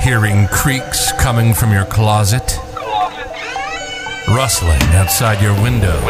[0.00, 2.58] Hearing creaks coming from your closet,
[4.28, 6.00] rustling outside your window.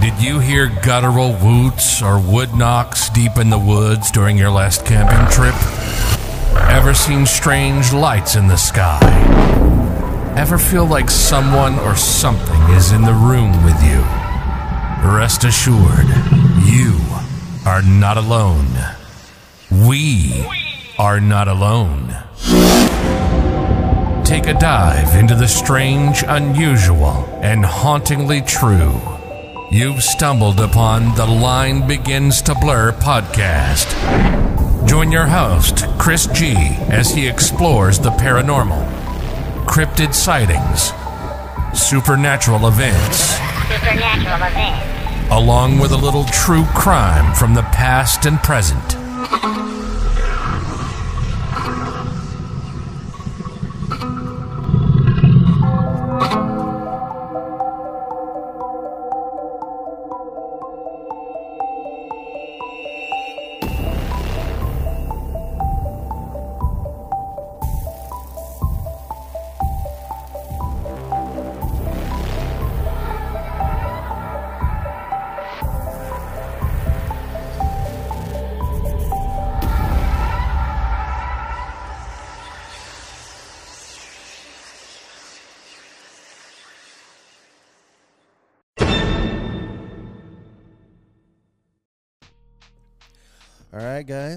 [0.00, 4.84] Did you hear guttural woots or wood knocks deep in the woods during your last
[4.84, 5.54] camping trip?
[6.70, 9.00] Ever seen strange lights in the sky?
[10.36, 14.00] Ever feel like someone or something is in the room with you?
[15.08, 16.08] Rest assured,
[16.66, 16.98] you
[17.64, 18.93] are not alone.
[19.82, 20.46] We
[20.98, 22.14] are not alone.
[24.24, 29.00] Take a dive into the strange, unusual, and hauntingly true.
[29.72, 33.88] You've stumbled upon the Line Begins to Blur podcast.
[34.86, 36.54] Join your host, Chris G,
[36.88, 38.86] as he explores the paranormal,
[39.66, 40.92] cryptid sightings,
[41.76, 43.34] supernatural events,
[43.68, 45.32] Supernatural events.
[45.32, 48.96] along with a little true crime from the past and present.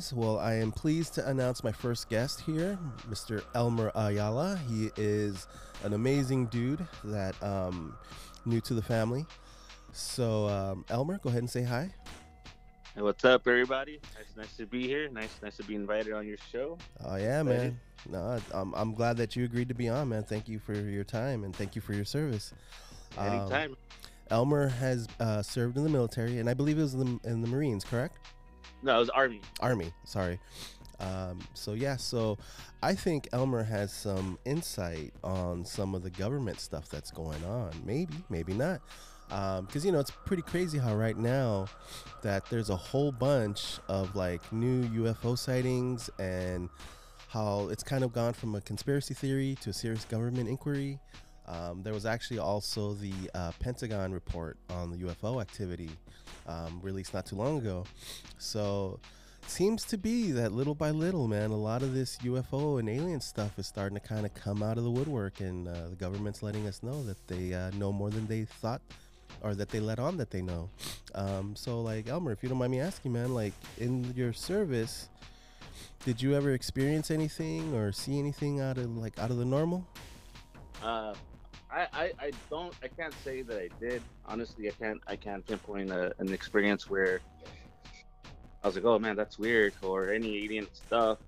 [0.08, 0.14] Guys.
[0.14, 2.78] Well, I am pleased to announce my first guest here,
[3.10, 3.44] Mr.
[3.56, 4.60] Elmer Ayala.
[4.70, 5.48] He is
[5.84, 7.96] an amazing dude that um,
[8.46, 9.26] new to the family.
[9.92, 11.90] So, um, Elmer, go ahead and say hi.
[12.96, 14.00] Hey, what's up, everybody?
[14.16, 15.10] Nice, nice to be here.
[15.10, 16.78] Nice, nice to be invited on your show.
[17.06, 17.80] Oh yeah, man.
[18.10, 20.24] No, I'm, I'm glad that you agreed to be on, man.
[20.24, 22.54] Thank you for your time and thank you for your service.
[23.18, 23.78] Um, Anytime.
[24.30, 27.42] Elmer has uh, served in the military, and I believe it was in the, in
[27.42, 28.18] the Marines, correct?
[28.84, 29.42] No, it was Army.
[29.60, 30.40] Army, sorry.
[31.00, 32.38] Um, so yeah, so
[32.82, 37.72] I think Elmer has some insight on some of the government stuff that's going on.
[37.86, 38.82] Maybe, maybe not.
[39.28, 41.68] Because you know it's pretty crazy how right now
[42.22, 46.70] that there's a whole bunch of like new UFO sightings and
[47.28, 50.98] how it's kind of gone from a conspiracy theory to a serious government inquiry.
[51.46, 55.90] Um, there was actually also the uh, Pentagon report on the UFO activity
[56.48, 57.86] um, released not too long ago.
[58.38, 59.00] So
[59.50, 63.22] seems to be that little by little, man, a lot of this UFO and alien
[63.22, 66.44] stuff is starting to kind of come out of the woodwork, and uh, the government's
[66.44, 68.82] letting us know that they uh, know more than they thought,
[69.42, 70.70] or that they let on that they know.
[71.16, 75.10] Um, so, like Elmer, if you don't mind me asking, man, like in your service,
[76.06, 79.88] did you ever experience anything or see anything out of like out of the normal?
[80.84, 81.14] Uh,
[81.78, 82.74] I, I, I don't.
[82.84, 84.02] I can't say that I did.
[84.26, 85.00] Honestly, I can't.
[85.08, 87.22] I can't pinpoint a, an experience where
[88.64, 91.20] I was like, "Oh man, that's weird," or any alien stuff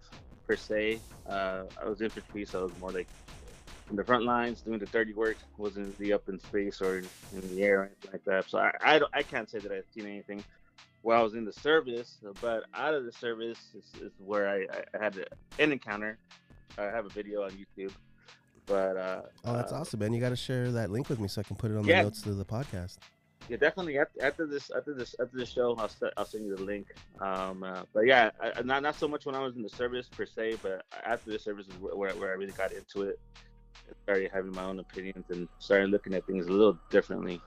[0.48, 1.02] per se.
[1.28, 3.08] Uh, I was infantry, so it was more like
[3.92, 5.38] in the front lines doing the dirty work.
[5.60, 8.50] Wasn't the up in space or in the air or anything like that.
[8.50, 10.44] So I, I, I can't say that I've seen anything
[11.04, 12.18] while I was in the service.
[12.42, 14.66] But out of the service is, is where I,
[14.98, 15.16] I had
[15.60, 16.18] an encounter.
[16.80, 17.92] I have a video on YouTube.
[18.70, 20.14] But uh, Oh, that's uh, awesome, man!
[20.14, 21.98] You got to share that link with me so I can put it on Yeah.
[21.98, 23.00] the notes to the podcast.
[23.50, 23.98] Yeah, definitely.
[23.98, 26.86] After, after this, after this, after the show, I'll se- I'll send you the link.
[27.20, 30.08] Um, uh, but yeah, I, not not so much when I was in the service
[30.08, 33.20] per se, but after the service is where, where, I really got into it.
[34.04, 37.42] Started having my own opinions and started looking at things a little differently.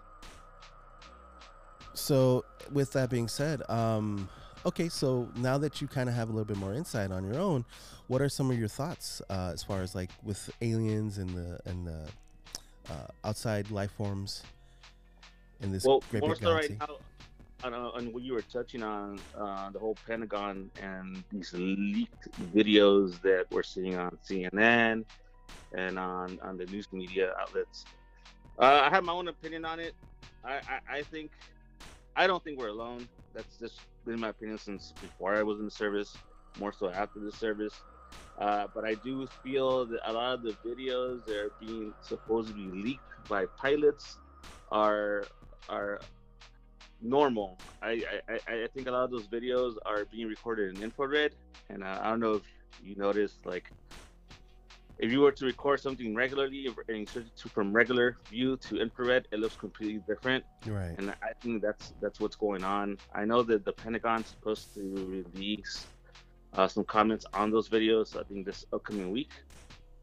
[1.94, 4.28] So, with that being said, um,
[4.66, 7.40] okay, so now that you kind of have a little bit more insight on your
[7.40, 7.64] own,
[8.08, 11.58] what are some of your thoughts uh, as far as like with aliens and the
[11.66, 12.08] and the
[12.90, 14.42] uh, outside life forms
[15.60, 16.76] in this well, great more big galaxy?
[16.80, 16.96] right now,
[17.64, 22.28] on, uh, on what you were touching on, uh, the whole Pentagon and these leaked
[22.54, 25.04] videos that we're seeing on CNN
[25.76, 27.84] and on, on the news media outlets.
[28.58, 29.94] Uh, I have my own opinion on it.
[30.44, 31.30] I, I, I think,
[32.16, 33.08] I don't think we're alone.
[33.34, 36.20] That's just been my opinion since before I was in the service,
[36.56, 37.84] more so after the service.
[38.38, 42.70] Uh, but I do feel that a lot of the videos that are being supposedly
[42.70, 44.20] leaked by pilots
[44.70, 45.30] are
[45.68, 46.02] are
[47.00, 47.60] normal.
[47.82, 51.34] I, I, I- think a lot of those videos are being recorded in infrared,
[51.68, 52.44] and uh, I don't know if
[52.78, 53.64] you noticed, like,
[54.98, 58.80] if you were to record something regularly and switch it to from regular view to
[58.80, 60.44] infrared, it looks completely different.
[60.66, 60.94] right.
[60.98, 62.98] And I think that's that's what's going on.
[63.14, 65.86] I know that the Pentagon's supposed to release
[66.54, 68.18] uh, some comments on those videos.
[68.18, 69.32] I think this upcoming week.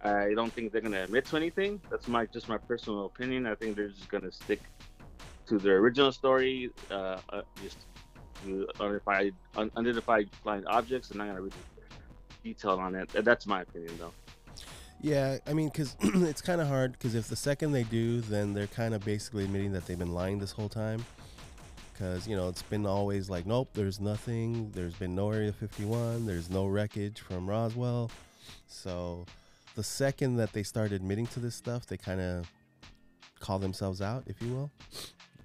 [0.01, 1.81] I don't think they're gonna admit to anything.
[1.89, 3.45] That's my just my personal opinion.
[3.45, 4.61] I think they're just gonna stick
[5.47, 7.77] to their original story, uh, uh, just
[8.45, 11.51] unidentified, un- unidentified flying objects, and not gonna really
[12.43, 13.09] detail on it.
[13.09, 14.13] That's my opinion, though.
[15.01, 16.93] Yeah, I mean, because it's kind of hard.
[16.93, 20.13] Because if the second they do, then they're kind of basically admitting that they've been
[20.13, 21.05] lying this whole time.
[21.93, 24.71] Because you know it's been always like, nope, there's nothing.
[24.71, 26.25] There's been no Area 51.
[26.25, 28.11] There's no wreckage from Roswell.
[28.67, 29.25] So
[29.75, 32.51] the second that they start admitting to this stuff, they kind of
[33.39, 34.71] call themselves out, if you will.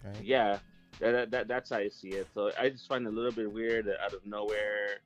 [0.04, 0.22] Right?
[0.22, 0.58] Yeah,
[1.00, 2.26] that, that, that's how I see it.
[2.34, 5.00] So I just find it a little bit weird that out of nowhere,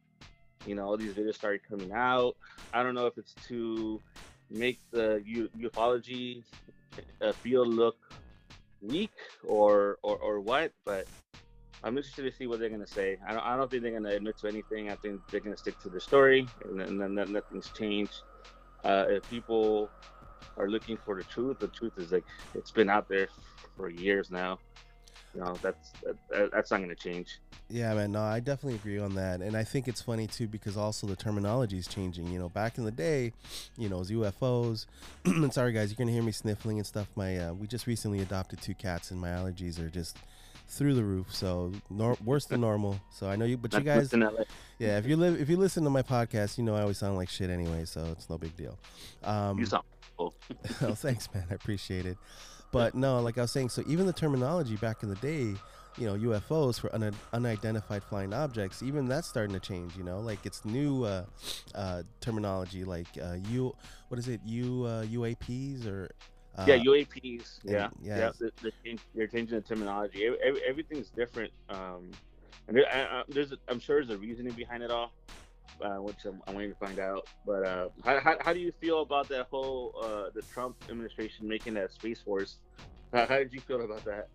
[0.67, 2.37] you know, all these videos started coming out.
[2.73, 4.01] I don't know if it's to
[4.51, 5.23] make the
[5.59, 6.43] ufology
[7.21, 7.97] uh, field look
[8.81, 9.13] weak
[9.45, 11.07] or, or or what, but
[11.85, 13.19] I'm interested to see what they're gonna say.
[13.27, 14.91] I don't, I don't think they're gonna admit to anything.
[14.91, 18.23] I think they're gonna stick to the story, and then, then nothing's changed.
[18.85, 19.91] Uh, if people
[20.57, 22.25] are looking for the truth, the truth is like
[22.55, 23.29] it's been out there
[23.77, 24.59] for years now.
[25.35, 25.93] Know, that's
[26.31, 27.39] that, that's not going to change.
[27.69, 28.13] Yeah, man.
[28.13, 31.17] No, I definitely agree on that, and I think it's funny too because also the
[31.17, 32.29] terminology is changing.
[32.29, 33.33] You know, back in the day,
[33.77, 34.87] you know, it was UFOs.
[35.25, 37.09] and sorry, guys, you're gonna hear me sniffling and stuff.
[37.15, 40.17] My uh, we just recently adopted two cats, and my allergies are just
[40.69, 41.35] through the roof.
[41.35, 43.01] So nor- worse than normal.
[43.11, 44.13] So I know you, but you guys,
[44.79, 44.99] yeah.
[44.99, 47.29] If you live, if you listen to my podcast, you know I always sound like
[47.29, 48.79] shit anyway, so it's no big deal.
[49.25, 49.85] Um, you sound.
[50.19, 50.33] oh,
[50.95, 51.45] thanks, man.
[51.51, 52.17] I appreciate it.
[52.71, 55.55] But no, like I was saying, so even the terminology back in the day,
[55.97, 59.97] you know, UFOs for un- unidentified flying objects, even that's starting to change.
[59.97, 61.25] You know, like it's new uh,
[61.75, 63.75] uh, terminology, like uh, U,
[64.09, 66.11] what is it, U uh, UAPs or
[66.57, 67.61] uh, yeah, UAPs.
[67.65, 68.19] Yeah, yeah.
[68.19, 68.73] yeah they're,
[69.15, 70.27] they're, changing the terminology.
[70.27, 71.53] Every, everything's different.
[71.69, 72.11] Um,
[72.67, 75.13] and there, I, I, there's, I'm sure there's a reasoning behind it all
[75.81, 77.29] uh, which I'm, I'm, waiting to find out.
[77.47, 81.49] But uh, how, how, how, do you feel about that whole uh, the Trump administration
[81.49, 82.59] making that space force?
[83.13, 84.29] How, how, did you feel about that?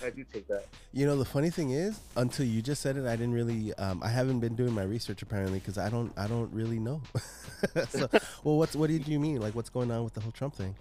[0.00, 0.66] How did you take that?
[0.92, 3.74] You know, the funny thing is, until you just said it, I didn't really.
[3.74, 6.12] Um, I haven't been doing my research apparently because I don't.
[6.18, 7.02] I don't really know.
[7.88, 8.08] so,
[8.42, 9.40] well, what's what did you mean?
[9.40, 10.74] Like, what's going on with the whole Trump thing?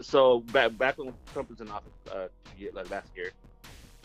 [0.00, 2.28] So back back when Trump was in office, uh,
[2.72, 3.32] like last year,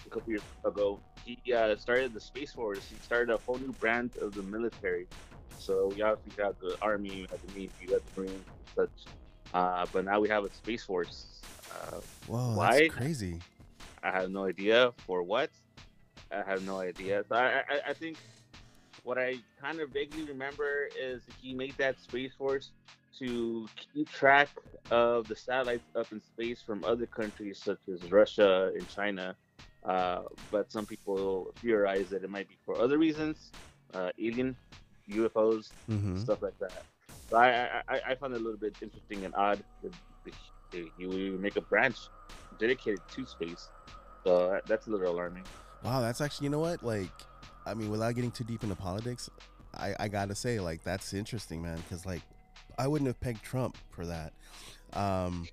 [0.06, 2.88] a couple years ago, he uh, started the Space Force.
[2.90, 5.08] He started a whole new branch of the military
[5.58, 8.46] so we obviously got the Army, we have the Navy, we got the Marines,
[8.76, 8.90] such.
[9.54, 11.42] Uh, but now we have a Space Force.
[11.72, 12.82] Uh, Whoa, why?
[12.82, 13.40] that's crazy.
[14.04, 15.50] I have no idea for what.
[16.32, 17.24] I have no idea.
[17.28, 18.18] So I, I, I think
[19.04, 22.72] what I kind of vaguely remember is he made that Space Force
[23.20, 24.50] to keep track
[24.90, 29.36] of the satellites up in space from other countries such as Russia and China.
[29.84, 33.52] Uh, but some people theorize that it might be for other reasons,
[33.94, 34.56] uh, alien
[35.12, 36.18] UFOs, mm-hmm.
[36.18, 36.84] stuff like that.
[37.30, 39.94] So I, I, I found it a little bit interesting and odd that
[40.98, 41.98] you make a branch
[42.60, 43.70] dedicated to space.
[44.24, 45.44] So that's a little alarming.
[45.84, 46.84] Wow, that's actually, you know what?
[46.84, 47.10] Like,
[47.66, 49.30] I mean, without getting too deep into politics,
[49.74, 51.78] I, I gotta say, like, that's interesting, man.
[51.78, 52.22] Because, like,
[52.78, 54.34] I wouldn't have pegged Trump for that.
[54.94, 55.48] Um,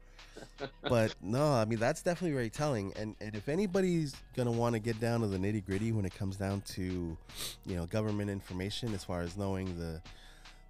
[0.82, 2.92] but no, I mean that's definitely very telling.
[2.96, 6.14] And and if anybody's gonna want to get down to the nitty gritty when it
[6.14, 7.16] comes down to,
[7.64, 10.00] you know, government information as far as knowing the,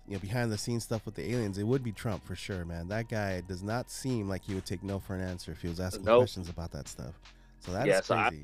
[0.06, 2.64] you know, behind the scenes stuff with the aliens, it would be Trump for sure,
[2.64, 2.88] man.
[2.88, 5.68] That guy does not seem like he would take no for an answer if he
[5.68, 6.20] was asking nope.
[6.20, 7.14] questions about that stuff.
[7.60, 8.42] So that's yeah, so crazy.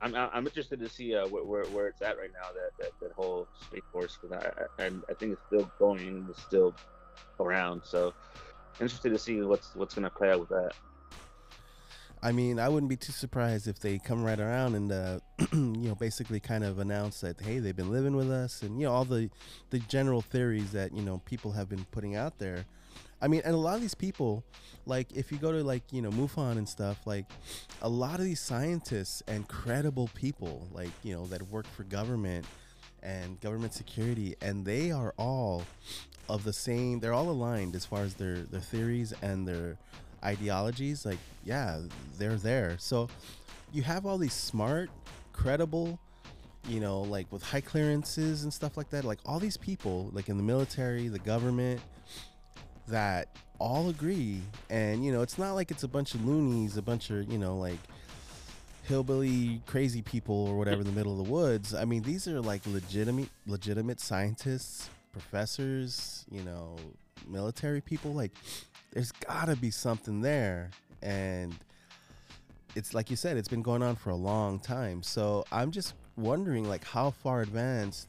[0.00, 2.70] I, I'm, I'm interested to see uh, where, where, where it's at right now that
[2.78, 6.74] that, that whole space force because I, I I think it's still going, it's still
[7.38, 7.82] around.
[7.84, 8.12] So
[8.80, 10.72] interested to see what's what's gonna play out with that.
[12.24, 15.18] I mean, I wouldn't be too surprised if they come right around and, uh,
[15.52, 18.86] you know, basically kind of announce that hey, they've been living with us, and you
[18.86, 19.28] know all the
[19.70, 22.64] the general theories that you know people have been putting out there.
[23.20, 24.44] I mean, and a lot of these people,
[24.86, 27.26] like if you go to like you know MUFON and stuff, like
[27.80, 32.46] a lot of these scientists and credible people, like you know that work for government
[33.02, 35.64] and government security, and they are all
[36.28, 37.00] of the same.
[37.00, 39.76] They're all aligned as far as their their theories and their
[40.24, 41.04] ideologies.
[41.04, 41.80] Like, yeah,
[42.18, 42.76] they're there.
[42.78, 43.08] So
[43.72, 44.90] you have all these smart,
[45.32, 45.98] credible,
[46.68, 49.04] you know, like with high clearances and stuff like that.
[49.04, 51.80] Like all these people, like in the military, the government,
[52.88, 54.40] that all agree.
[54.70, 57.38] And you know, it's not like it's a bunch of loonies, a bunch of you
[57.38, 57.78] know, like
[58.84, 61.74] hillbilly crazy people or whatever in the middle of the woods.
[61.74, 66.76] I mean, these are like legitimate legitimate scientists professors, you know,
[67.28, 68.12] military people.
[68.12, 68.32] Like,
[68.92, 70.70] there's got to be something there.
[71.02, 71.54] And
[72.74, 75.02] it's like you said, it's been going on for a long time.
[75.02, 78.08] So I'm just wondering, like, how far advanced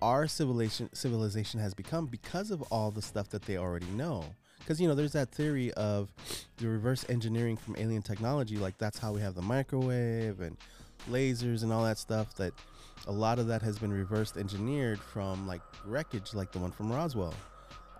[0.00, 4.24] our civilization civilization has become because of all the stuff that they already know.
[4.60, 6.12] Because you know, there's that theory of
[6.58, 8.56] the reverse engineering from alien technology.
[8.56, 10.56] Like that's how we have the microwave and
[11.10, 12.34] lasers and all that stuff.
[12.36, 12.52] That
[13.08, 16.92] a lot of that has been reversed engineered from like wreckage, like the one from
[16.92, 17.34] Roswell.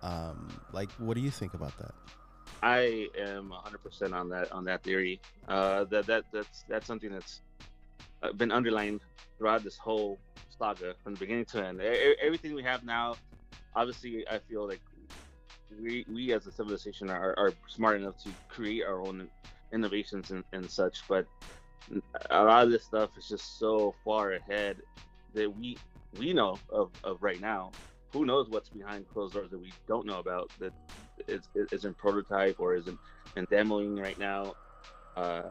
[0.03, 1.95] Um, like, what do you think about that?
[2.63, 5.21] I am 100% on that on that theory.
[5.49, 7.41] Uh, that that that's that's something that's
[8.37, 9.01] been underlined
[9.39, 10.19] throughout this whole
[10.59, 11.81] saga from the beginning to end.
[11.81, 13.17] E- everything we have now,
[13.75, 14.81] obviously, I feel like
[15.81, 19.29] we we as a civilization are, are smart enough to create our own
[19.73, 21.27] innovations and, and such, but
[22.31, 24.77] a lot of this stuff is just so far ahead
[25.35, 25.77] that we
[26.19, 27.71] we know of, of right now.
[28.13, 30.73] Who knows what's behind closed doors that we don't know about that
[31.27, 32.99] is, is in prototype or isn't
[33.37, 34.55] in demoing right now.
[35.17, 35.43] Uh,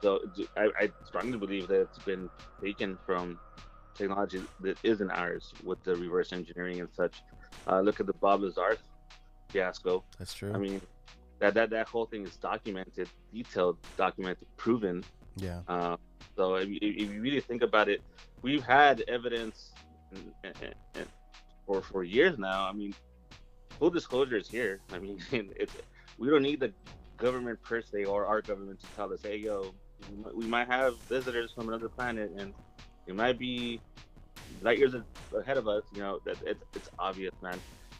[0.00, 0.20] so
[0.56, 2.30] I, I, strongly believe that it's been
[2.62, 3.38] taken from
[3.94, 7.22] technology that isn't ours with the reverse engineering and such.
[7.66, 8.76] Uh, look at the Bob Lazar
[9.48, 10.04] fiasco.
[10.18, 10.52] That's true.
[10.54, 10.80] I mean,
[11.40, 15.04] that that that whole thing is documented, detailed, documented, proven.
[15.38, 15.60] Yeah.
[15.68, 15.96] Uh,
[16.36, 18.00] so if, if, you really think about it,
[18.42, 19.72] we've had evidence
[21.66, 22.68] for for years now.
[22.68, 22.94] I mean,
[23.78, 24.80] full disclosure is here.
[24.92, 25.74] I mean, it's
[26.18, 26.72] we don't need the
[27.16, 29.72] government per se or our government to tell us, hey, yo,
[30.34, 32.54] we might have visitors from another planet and
[33.06, 33.80] it might be
[34.62, 34.94] light years
[35.36, 35.82] ahead of us.
[35.94, 37.58] You know, that it's, it's obvious, man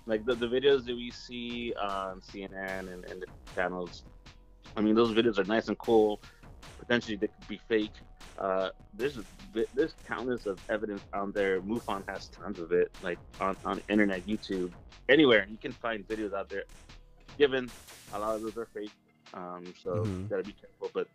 [0.08, 4.02] like the, the videos that we see on CNN and, and the channels.
[4.76, 6.20] I mean, those videos are nice and cool.
[6.78, 7.92] Potentially, they could be fake.
[8.38, 9.18] Uh, there's
[9.74, 11.60] there's countless of evidence on there.
[11.60, 14.70] MUFON has tons of it, like on, on internet, YouTube,
[15.08, 16.64] anywhere you can find videos out there.
[17.36, 17.70] Given
[18.12, 18.90] a lot of those are fake,
[19.34, 20.22] um, so mm-hmm.
[20.22, 20.90] you gotta be careful.
[20.92, 21.08] But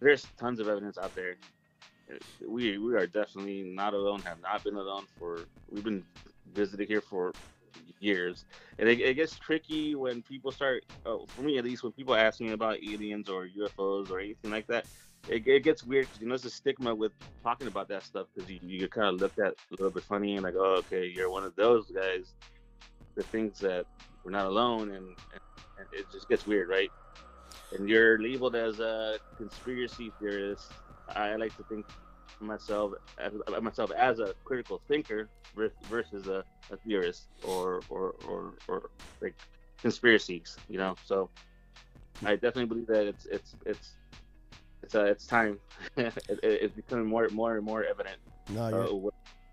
[0.00, 1.36] there's tons of evidence out there.
[2.46, 4.20] We we are definitely not alone.
[4.22, 5.40] Have not been alone for.
[5.70, 6.04] We've been
[6.52, 7.32] visited here for
[8.00, 8.44] years.
[8.78, 12.14] And it, it gets tricky when people start, oh, for me at least, when people
[12.14, 14.86] ask me about aliens or UFOs or anything like that,
[15.28, 17.12] it, it gets weird because you know there's a stigma with
[17.42, 20.02] talking about that stuff because you, you get kind of looked at a little bit
[20.04, 22.32] funny and like, oh, okay, you're one of those guys
[23.16, 23.86] that thinks that
[24.24, 26.90] we're not alone, and, and it just gets weird, right?
[27.72, 30.72] And you're labeled as a conspiracy theorist.
[31.14, 31.86] I like to think
[32.40, 33.32] myself as,
[33.62, 35.28] myself as a critical thinker
[35.88, 39.34] versus a, a theorist or, or or or like
[39.80, 40.96] conspiracies, you know.
[41.04, 41.30] So
[42.24, 43.90] I definitely believe that it's it's it's
[44.82, 45.58] it's uh, it's time.
[45.96, 48.16] it, it's becoming more more and more evident.
[48.48, 49.10] No, you're, uh,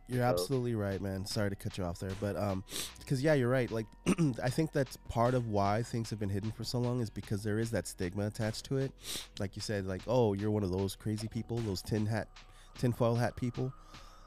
[0.08, 0.24] you're so.
[0.24, 1.26] absolutely right, man.
[1.26, 2.64] Sorry to cut you off there, but um,
[3.00, 3.70] because yeah, you're right.
[3.70, 3.86] Like,
[4.44, 7.44] I think that's part of why things have been hidden for so long is because
[7.44, 8.92] there is that stigma attached to it.
[9.40, 12.30] Like you said, like, oh, you're one of those crazy people, those tin hat
[12.78, 13.74] tinfoil hat people.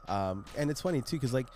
[0.07, 1.47] Um, and it's funny too, because like,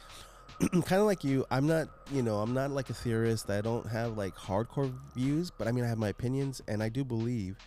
[0.71, 3.49] kind of like you, I'm not, you know, I'm not like a theorist.
[3.49, 6.89] I don't have like hardcore views, but I mean, I have my opinions, and I
[6.89, 7.57] do believe.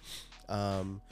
[0.49, 1.03] Um,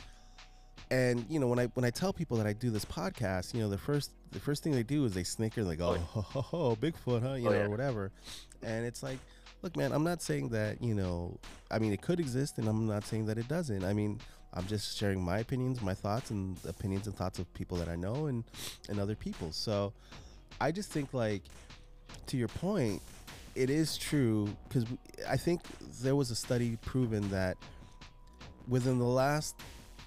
[0.91, 3.61] and you know, when I when I tell people that I do this podcast, you
[3.61, 6.21] know, the first the first thing they do is they snicker, and like, oh, ho,
[6.21, 7.35] ho, ho, Bigfoot, huh?
[7.35, 7.65] You oh, know, yeah.
[7.65, 8.13] or whatever.
[8.63, 9.19] And it's like,
[9.63, 11.39] look, man, I'm not saying that, you know,
[11.71, 13.85] I mean, it could exist, and I'm not saying that it doesn't.
[13.85, 14.21] I mean,
[14.57, 17.97] I'm just sharing my opinions, my thoughts, and opinions and thoughts of people that I
[17.97, 18.43] know and
[18.89, 19.53] and other people.
[19.53, 19.93] So
[20.61, 21.43] I just think like
[22.27, 23.03] to your point,
[23.55, 24.87] it is true because
[25.29, 25.61] I think
[26.01, 27.57] there was a study proven that
[28.67, 29.57] within the last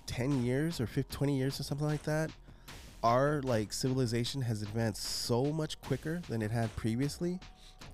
[0.07, 2.31] 10 years or 50, 20 years or something like that,
[3.03, 7.39] our like civilization has advanced so much quicker than it had previously.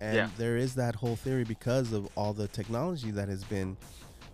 [0.01, 0.29] And yeah.
[0.37, 3.77] there is that whole theory because of all the technology that has been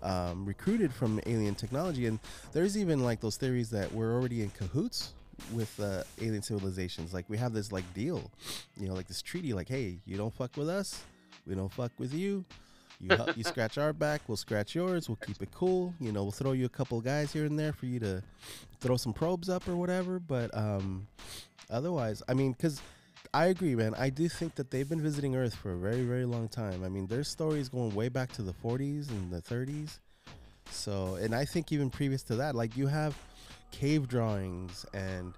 [0.03, 2.07] um, recruited from alien technology.
[2.07, 2.19] And
[2.53, 5.13] there's even like those theories that we're already in cahoots
[5.53, 7.13] with uh, alien civilizations.
[7.13, 8.31] Like we have this like deal,
[8.77, 9.53] you know, like this treaty.
[9.53, 11.03] Like, hey, you don't fuck with us,
[11.47, 12.45] we don't fuck with you.
[12.99, 15.09] You you scratch our back, we'll scratch yours.
[15.09, 15.93] We'll keep it cool.
[15.99, 18.21] You know, we'll throw you a couple guys here and there for you to
[18.79, 20.19] throw some probes up or whatever.
[20.19, 21.07] But um,
[21.69, 22.81] otherwise, I mean, because
[23.33, 23.93] I agree, man.
[23.97, 26.83] I do think that they've been visiting Earth for a very, very long time.
[26.83, 29.99] I mean, there's stories going way back to the 40s and the 30s.
[30.69, 33.17] So, and I think even previous to that, like you have
[33.71, 35.33] cave drawings and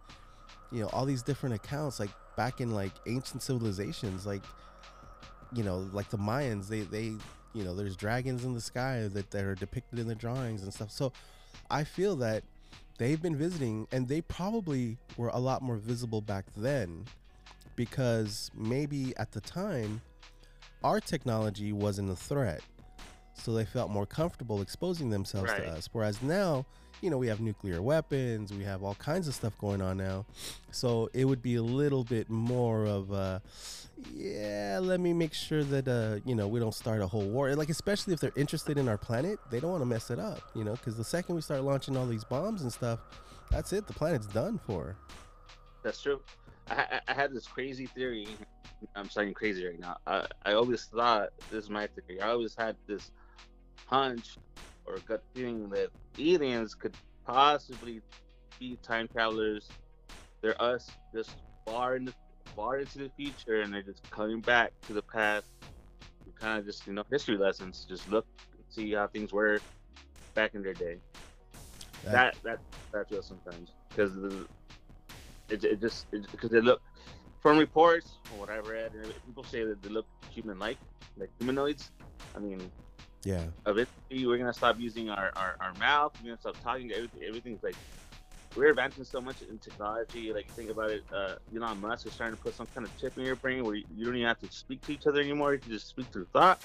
[0.71, 4.43] you know all these different accounts, like back in like ancient civilizations, like
[5.53, 6.67] you know, like the Mayans.
[6.67, 7.13] They they
[7.53, 10.73] you know, there's dragons in the sky that, that are depicted in the drawings and
[10.73, 10.89] stuff.
[10.89, 11.13] So,
[11.69, 12.43] I feel that
[12.97, 17.05] they've been visiting, and they probably were a lot more visible back then
[17.75, 20.01] because maybe at the time
[20.83, 22.61] our technology wasn't a threat.
[23.35, 25.63] so they felt more comfortable exposing themselves Right.
[25.63, 25.89] to us.
[25.91, 26.67] Whereas now,
[27.01, 30.27] you know, we have nuclear weapons, we have all kinds of stuff going on now,
[30.71, 33.41] so it would be a little bit more of a,
[34.13, 37.55] yeah, let me make sure that uh, you know, we don't start a whole war.
[37.55, 40.41] Like especially if they're interested in our planet, they don't want to mess it up,
[40.53, 42.99] you know, because the second we start launching all these bombs and stuff,
[43.49, 43.87] that's it.
[43.87, 44.95] The planet's done for.
[45.81, 46.21] That's true.
[46.69, 48.27] I, I, had this crazy theory.
[48.95, 49.97] I'm sounding crazy right now.
[50.07, 52.21] I, I always thought this is my theory.
[52.21, 53.11] I always had this
[53.85, 54.37] hunch
[54.85, 58.01] or gut feeling that aliens could possibly
[58.59, 59.69] be time travelers.
[60.41, 61.31] They're us, just
[61.65, 62.13] far in the
[62.55, 65.47] far into the future, and they're just coming back to the past.
[66.39, 67.85] Kind of just you know history lessons.
[67.87, 69.61] Just look, and see how things were
[70.33, 70.97] back in their day.
[72.05, 72.59] That that
[72.91, 74.11] that feels sometimes because
[75.53, 76.81] it, it just because they look
[77.41, 78.91] from reports from what I read,
[79.25, 80.77] people say that they look human-like,
[81.17, 81.91] like humanoids.
[82.35, 82.71] I mean,
[83.23, 83.43] yeah.
[83.67, 86.13] eventually we're gonna stop using our, our, our mouth.
[86.21, 86.91] We're gonna stop talking.
[86.91, 87.75] Everything, everything's like
[88.55, 90.33] we're advancing so much in technology.
[90.33, 91.03] Like think about it.
[91.13, 93.75] Uh, Elon Musk is trying to put some kind of chip in your brain where
[93.75, 95.53] you, you don't even have to speak to each other anymore.
[95.53, 96.61] You can just speak through thought.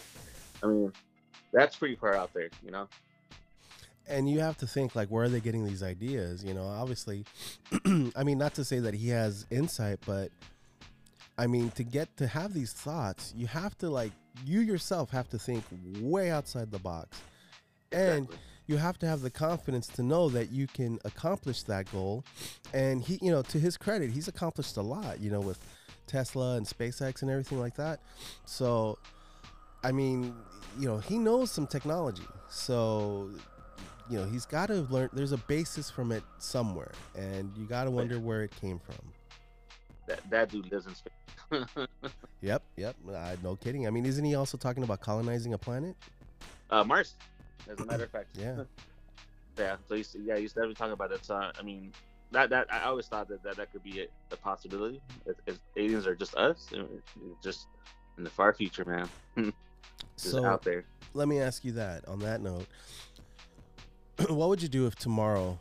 [0.63, 0.93] I mean,
[1.53, 2.89] that's pretty far out there, you know.
[4.09, 6.67] And you have to think like where are they getting these ideas you know?
[6.67, 7.25] Obviously
[8.17, 10.31] i mean not to say that he has insight but
[11.37, 14.13] i mean to get to have these thoughts you have to like
[14.45, 15.65] you yourself have to think
[16.01, 17.21] way outside the box.
[17.93, 18.39] And Exactly.
[18.67, 22.25] you have to have the confidence to know that you can accomplish that goal.
[22.73, 25.59] And he you know to his credit he's accomplished a lot you know with
[26.07, 28.01] tesla and spacex and everything like that.
[28.45, 28.99] So
[29.85, 30.35] i mean
[30.79, 32.27] you know he knows some technology.
[32.51, 33.31] So
[34.11, 37.85] you know he's got to learn there's a basis from it somewhere and you got
[37.85, 38.97] to wonder where it came from
[40.07, 41.09] that that dude lives in space.
[42.41, 45.97] yep yep uh, no kidding i mean isn't he also talking about colonizing a planet
[46.71, 47.15] uh, Mars,
[47.71, 48.37] as a matter of fact.
[48.39, 48.65] Yeah.
[49.59, 49.77] yeah.
[49.89, 51.25] So he's, yeah, he's definitely talking about that.
[51.25, 51.93] So I mean,
[52.33, 55.01] that that I always thought that that, that could be a, a possibility.
[55.27, 56.69] If, if aliens are just us,
[57.43, 57.69] just
[58.17, 59.09] in the far future, man.
[60.17, 60.85] Just so out there.
[61.15, 62.67] let me ask you that on that note
[64.29, 65.59] what would you do if tomorrow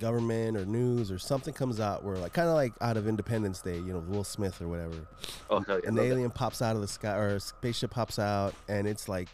[0.00, 3.60] government or news or something comes out where like kind of like out of independence
[3.60, 5.06] day you know will smith or whatever
[5.50, 5.88] Oh hell yeah!
[5.88, 6.02] an that.
[6.02, 9.28] alien pops out of the sky or a spaceship pops out and it's like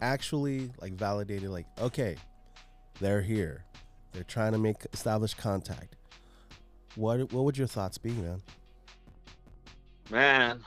[0.00, 2.16] actually like validated like okay
[3.00, 3.64] they're here
[4.12, 5.96] they're trying to make establish contact
[6.94, 8.40] what what would your thoughts be man
[10.08, 10.60] Man,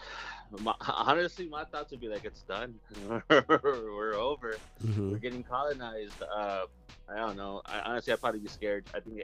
[0.59, 2.75] my, honestly, my thoughts would be like, it's done.
[3.29, 4.55] We're over.
[4.83, 5.11] Mhm.
[5.11, 6.21] We're getting colonized.
[6.23, 6.63] Uh,
[7.07, 7.61] I don't know.
[7.65, 8.85] I, honestly, I'd probably be scared.
[8.93, 9.21] I think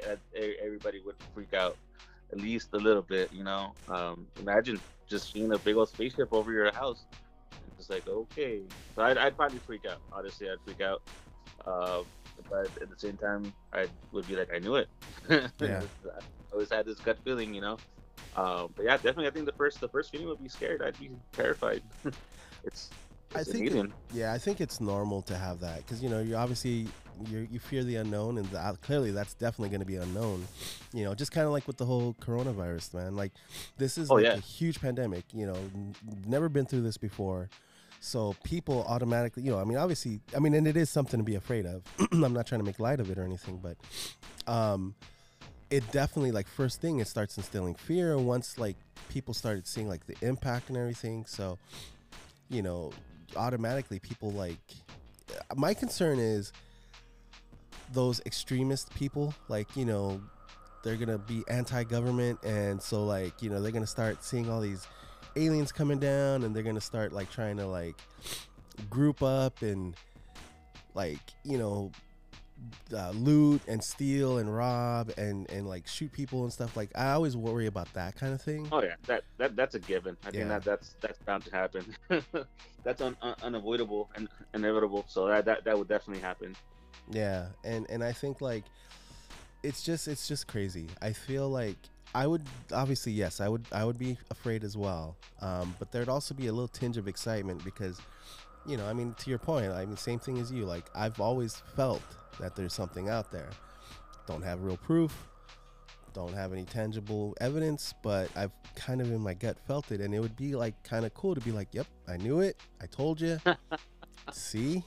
[0.62, 1.78] everybody would freak out
[2.32, 3.32] at least a little bit.
[3.32, 7.04] You know, um, imagine just seeing a big old spaceship over your house.
[7.78, 8.62] It's like okay,
[8.96, 10.00] so I'd, I'd probably freak out.
[10.12, 11.02] Honestly, I'd freak out.
[11.66, 12.02] Uh,
[12.50, 14.88] but at the same time, I would be like, I knew it.
[15.60, 15.82] Yeah.
[16.06, 16.20] I
[16.54, 17.78] always had this gut feeling, you know.
[18.36, 20.82] Um, but yeah, definitely, I think the first the first feeling would be scared.
[20.82, 21.82] I'd be terrified.
[22.64, 22.90] it's,
[23.36, 26.10] I it's an think it- yeah i think it's normal to have that because you
[26.10, 26.88] know you obviously
[27.30, 30.46] you you fear the unknown and the, clearly that's definitely going to be unknown
[30.94, 33.32] you know just kind of like with the whole coronavirus man like
[33.78, 34.34] this is Oh, like yeah.
[34.36, 35.96] a huge pandemic you know n-
[36.28, 37.50] never been through this before
[38.00, 41.24] so people automatically you know i mean obviously i mean and it is something to
[41.24, 41.82] be afraid of
[42.14, 43.76] i'm not trying to make light of it or anything but
[44.52, 44.94] um
[45.76, 48.78] it definitely like first thing it starts instilling fear once like
[49.10, 51.26] people started seeing like the impact and everything.
[51.26, 51.58] So
[52.48, 52.94] you know
[53.36, 54.58] automatically people like
[55.54, 56.54] my concern is
[57.92, 60.22] those extremist people like you know
[60.86, 62.42] they're gonna be anti-government.
[62.46, 64.88] And so like you know they're gonna start seeing all these
[65.36, 67.96] aliens coming down and they're gonna start like trying to like
[68.90, 69.94] group up and
[70.94, 71.92] like you know
[72.96, 77.12] uh, loot and steal and rob and and like shoot people and stuff like i
[77.12, 80.18] always worry about that kind of thing Oh yeah, that, that that's a given.
[80.24, 80.32] I Yeah.
[80.32, 81.86] think that that's that's bound to happen.
[82.84, 85.06] that's un, un, unavoidable and inevitable.
[85.08, 86.56] So that, that that would definitely happen.
[87.12, 88.64] Yeah, and and I think like
[89.64, 90.88] it's just it's just crazy.
[91.02, 91.78] I feel like
[92.14, 95.16] I would obviously yes, I would I would be afraid as well.
[95.42, 98.02] Um, but there'd also be a little tinge of excitement because
[98.68, 100.66] you know, I mean to your point, I mean same thing as you.
[100.66, 102.02] Like I've always felt
[102.40, 103.50] that there's something out there.
[104.28, 105.28] Don't have real proof,
[106.14, 110.14] don't have any tangible evidence, but I've kind of in my gut felt it and
[110.16, 112.58] it would be like kind of cool to be like, "Yep, I knew it.
[112.82, 113.40] I told you."
[114.32, 114.84] See?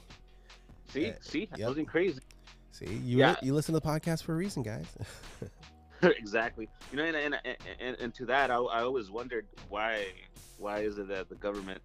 [0.91, 1.65] See, Yeah, see, yep.
[1.65, 2.19] I wasn't crazy.
[2.71, 3.31] See, you Yeah.
[3.31, 4.85] li- you listen to the podcast for a reason, guys.
[6.01, 6.67] exactly.
[6.91, 10.07] You know, and and, and, and, and to that, I, I always wondered why
[10.57, 11.81] why is it that the government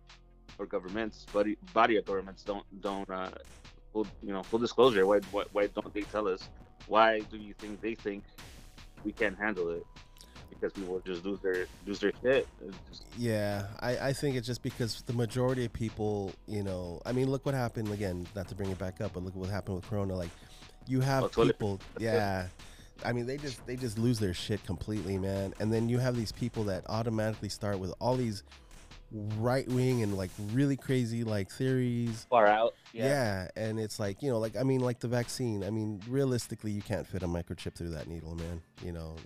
[0.59, 3.31] or governments, body body of governments don't don't uh,
[3.93, 5.07] full, you know, full disclosure.
[5.07, 6.49] Why, why, why don't they tell us?
[6.87, 8.25] Why do you think they think
[9.05, 9.85] we can't handle it?
[10.51, 12.47] Because people just lose their lose their shit.
[12.91, 17.13] Just- Yeah, I, I think it's just because the majority of people, you know, I
[17.13, 18.27] mean, look what happened again.
[18.37, 20.15] Not to bring it back up, but look what happened with Corona.
[20.15, 20.31] Like,
[20.87, 22.47] you have Oh, people, yeah.
[23.05, 25.53] I mean, they just they just lose their shit completely, man.
[25.59, 28.45] And then you have these people that automatically start with all these
[29.39, 32.27] right wing and like really crazy like theories.
[32.29, 32.75] far out.
[32.93, 33.49] Yeah.
[33.57, 35.65] and it's like you know, like I mean, like the vaccine.
[35.65, 38.61] I mean, realistically, you can't fit a microchip through that needle, man.
[38.83, 39.17] You know.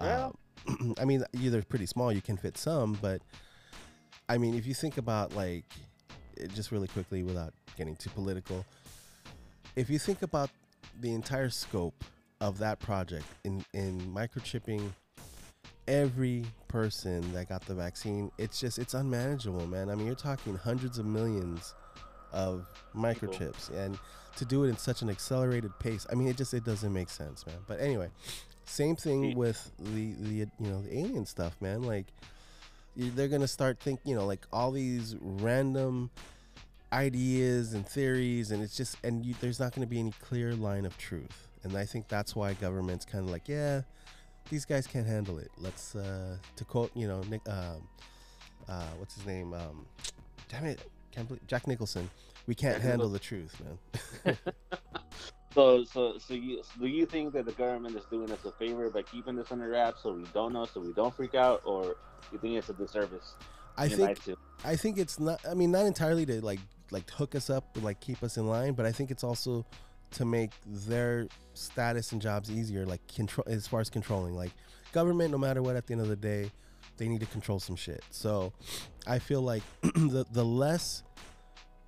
[0.00, 0.30] Yeah.
[0.68, 3.22] Um, I mean, either pretty small, you can fit some, but
[4.28, 5.64] I mean, if you think about like,
[6.56, 8.64] just really quickly without getting too political,
[9.76, 10.50] if you think about
[11.00, 12.02] the entire scope
[12.40, 14.92] of that project in in microchipping
[15.88, 19.90] every person that got the vaccine, it's just it's unmanageable, man.
[19.90, 21.74] I mean, you're talking hundreds of millions
[22.32, 23.98] of microchips, and
[24.36, 27.08] to do it in such an accelerated pace, I mean, it just it doesn't make
[27.08, 27.56] sense, man.
[27.66, 28.08] But anyway,
[28.64, 31.82] same thing with the the you know the alien stuff, man.
[31.82, 32.06] Like
[32.96, 36.10] they're gonna start think you know like all these random
[36.92, 40.54] ideas and theories and it's just and you, there's not going to be any clear
[40.54, 43.82] line of truth and i think that's why government's kind of like yeah
[44.48, 47.88] these guys can't handle it let's uh to quote you know nick um
[48.68, 49.86] uh what's his name um
[50.48, 50.80] damn it
[51.12, 52.08] can't believe jack nicholson
[52.46, 53.60] we can't handle the truth
[54.24, 54.36] man
[55.56, 58.52] So, so, so you so do you think that the government is doing us a
[58.52, 61.62] favor by keeping this under wraps so we don't know, so we don't freak out,
[61.64, 61.96] or
[62.30, 63.36] you think it's a disservice?
[63.78, 64.38] i in think?
[64.66, 65.40] I think it's not.
[65.48, 68.46] I mean, not entirely to like like hook us up, and, like keep us in
[68.46, 69.64] line, but I think it's also
[70.16, 74.34] to make their status and jobs easier, like control as far as controlling.
[74.34, 74.52] Like
[74.92, 76.50] government, no matter what, at the end of the day,
[76.96, 78.02] they need to control some shit.
[78.10, 78.52] So
[79.06, 81.02] I feel like the the less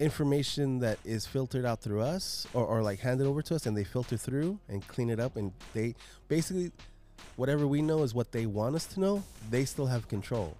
[0.00, 3.76] information that is filtered out through us or, or like handed over to us and
[3.76, 5.92] they filter through and clean it up and they
[6.28, 6.70] basically
[7.34, 10.56] whatever we know is what they want us to know they still have control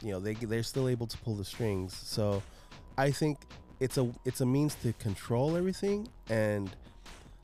[0.00, 2.42] you know they they're still able to pull the strings so
[2.96, 3.36] i think
[3.80, 6.70] it's a it's a means to control everything and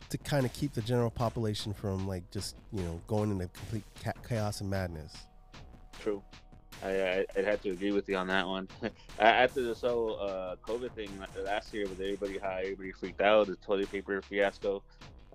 [0.09, 3.85] to kind of keep the general population from like just you know going into complete
[4.29, 5.27] chaos and madness
[6.01, 6.23] True.
[6.85, 8.69] I, I I'd have to agree with you on that one.
[9.19, 11.11] After this whole uh, COVID thing
[11.43, 14.83] last year, with everybody high, everybody freaked out, the toilet paper fiasco,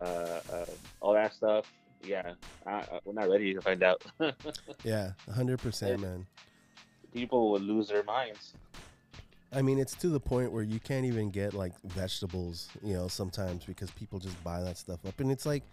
[0.02, 0.66] uh, uh,
[1.00, 1.72] all that stuff.
[2.04, 2.34] Yeah,
[2.66, 4.04] I, we're not ready to find out.
[4.84, 6.26] yeah 100% man
[7.14, 8.54] People would lose their minds.
[9.54, 13.08] I mean, it's to the point where you can't even get like vegetables, you know,
[13.08, 15.20] sometimes because people just buy that stuff up.
[15.20, 15.64] And it's like,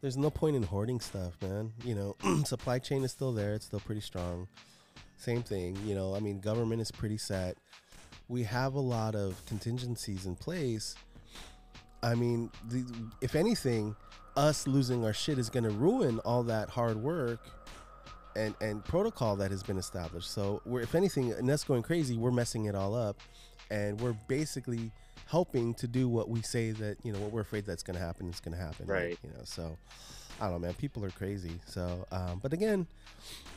[0.00, 1.72] there's no point in hoarding stuff, man.
[1.84, 4.46] You know, supply chain is still there, it's still pretty strong.
[5.16, 7.56] Same thing, you know, I mean, government is pretty set.
[8.28, 10.94] We have a lot of contingencies in place.
[12.02, 12.84] I mean, the,
[13.20, 13.96] if anything,
[14.36, 17.40] us losing our shit is going to ruin all that hard work
[18.36, 20.30] and and protocol that has been established.
[20.30, 23.16] So we're if anything, and us going crazy, we're messing it all up,
[23.70, 24.92] and we're basically
[25.26, 28.04] helping to do what we say that you know what we're afraid that's going to
[28.04, 28.86] happen is going to happen.
[28.86, 29.18] Right.
[29.22, 29.44] You know.
[29.44, 29.76] So
[30.40, 30.74] I don't know, man.
[30.74, 31.60] People are crazy.
[31.66, 32.86] So, um, but again,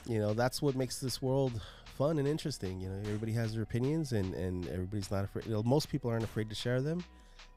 [0.07, 1.61] you know, that's what makes this world
[1.97, 2.81] fun and interesting.
[2.81, 5.45] You know, everybody has their opinions, and and everybody's not afraid.
[5.45, 7.03] You know, most people aren't afraid to share them,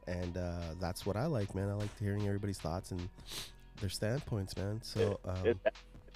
[0.07, 1.69] and uh, that's what I like, man.
[1.69, 3.09] I like hearing everybody's thoughts and
[3.81, 4.79] their standpoints, man.
[4.83, 5.19] So.
[5.25, 5.59] Um,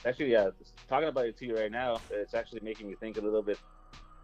[0.05, 0.49] actually, yeah,
[0.87, 3.59] talking about it to you right now, it's actually making me think a little bit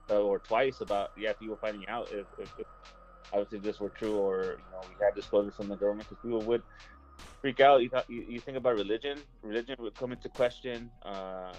[0.09, 2.67] uh, or twice about yeah, people finding out if, if, if
[3.31, 6.45] obviously this were true or you know we had disclosure from the government because people
[6.45, 6.63] would
[7.41, 7.81] freak out.
[7.81, 10.91] You, thought, you you think about religion, religion would come into question.
[11.03, 11.53] Uh,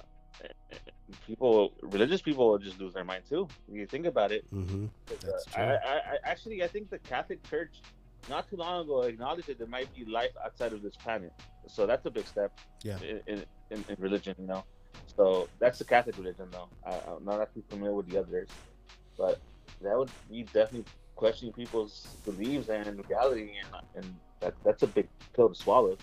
[1.27, 3.51] people, religious people will just lose their mind too.
[3.69, 4.45] You think about it.
[4.51, 4.87] hmm
[5.23, 7.83] That's uh, I, I actually I think the Catholic Church
[8.29, 11.33] not too long ago acknowledged that there might be life outside of this planet.
[11.67, 12.53] So that's a big step.
[12.83, 12.99] Yeah.
[13.01, 14.65] In in, in, religion, you know.
[15.17, 16.69] So that's the Catholic religion, though.
[16.87, 18.49] I, I'm not actually familiar with the others,
[19.17, 19.41] but
[19.83, 20.85] that would be definitely
[21.17, 25.97] questioning people's beliefs and reality, and and that that's a big pill to swallow.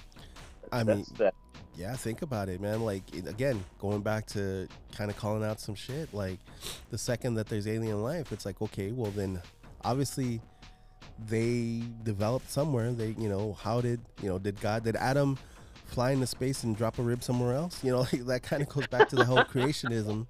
[0.72, 1.34] I That's mean, that.
[1.76, 5.60] yeah think about it man like it- again going back to kind of calling out
[5.60, 6.40] some shit like
[6.90, 9.40] the second that there's alien life it's like okay well then
[9.84, 10.42] obviously
[11.28, 15.38] they developed somewhere they you know how did you know did god did adam
[15.86, 17.84] fly into space and drop a rib somewhere else?
[17.84, 20.28] You know like, that kind of goes back to the whole creationism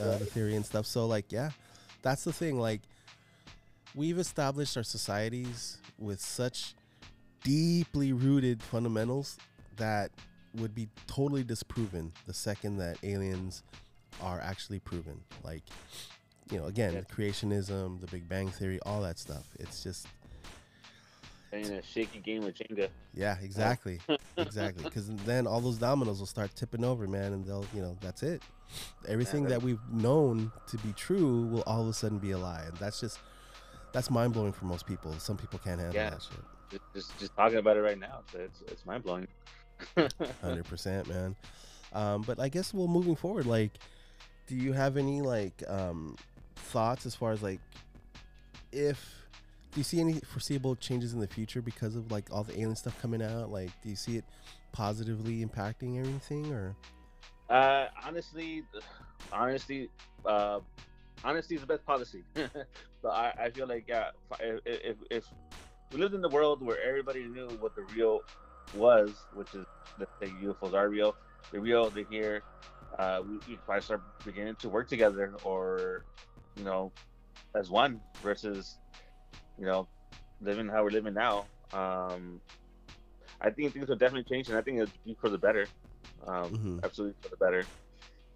[0.00, 0.86] uh, the theory and stuff.
[0.86, 1.50] So like yeah
[2.02, 2.58] that's the thing.
[2.58, 2.82] Like
[3.94, 6.74] we've established our societies with such
[7.42, 9.38] deeply rooted fundamentals
[9.76, 10.10] that
[10.54, 13.62] would be totally disproven the second that aliens
[14.20, 15.20] are actually proven.
[15.44, 15.62] Like,
[16.50, 17.00] you know, again, Yeah.
[17.02, 19.44] creationism, the Big Bang Theory, all that stuff.
[19.58, 20.06] It's just,
[21.50, 22.90] Playing a shaky game of Jenga.
[23.14, 24.00] Yeah, exactly,
[24.36, 24.84] exactly.
[24.84, 28.22] Because then all those dominoes will start tipping over, man, and they'll, you know, that's
[28.22, 28.42] it.
[29.06, 32.64] Everything that we've known to be true will all of a sudden be a lie,
[32.66, 33.18] and that's just
[33.94, 35.12] that's mind blowing for most people.
[35.18, 36.10] Some people can't handle Yeah.
[36.10, 36.80] that shit.
[36.92, 39.26] Just, just, talking about it right now, so it's, it's mind blowing.
[40.42, 41.34] Hundred percent, man.
[41.94, 43.72] Um, but I guess well, moving forward, like,
[44.46, 46.16] do you have any like um,
[46.58, 47.60] thoughts as far as like
[48.72, 49.18] if
[49.72, 52.76] do you see any foreseeable changes in the future because of like all the alien
[52.76, 53.50] stuff coming out?
[53.50, 54.24] Like, do you see it
[54.72, 56.74] positively impacting everything, or
[57.50, 58.62] Uh, honestly,
[59.32, 59.90] honestly,
[60.24, 60.60] uh,
[61.24, 62.22] honesty is the best policy.
[62.34, 65.24] so I, I feel like yeah, if, if if
[65.92, 68.20] we lived in the world where everybody knew what the real
[68.74, 69.66] was, which is
[69.98, 71.14] let's say UFOs are real,
[71.50, 72.42] they're real, they're here.
[72.98, 76.04] Uh, we we probably start beginning to work together, or
[76.58, 76.92] you know,
[77.54, 78.76] as one versus
[79.58, 79.88] you know
[80.40, 81.46] living how we're living now.
[81.72, 82.40] Um,
[83.40, 85.66] I think things will definitely change, and I think it'll be for the better.
[86.26, 86.84] Um, Mhm.
[86.84, 87.64] Absolutely for the better,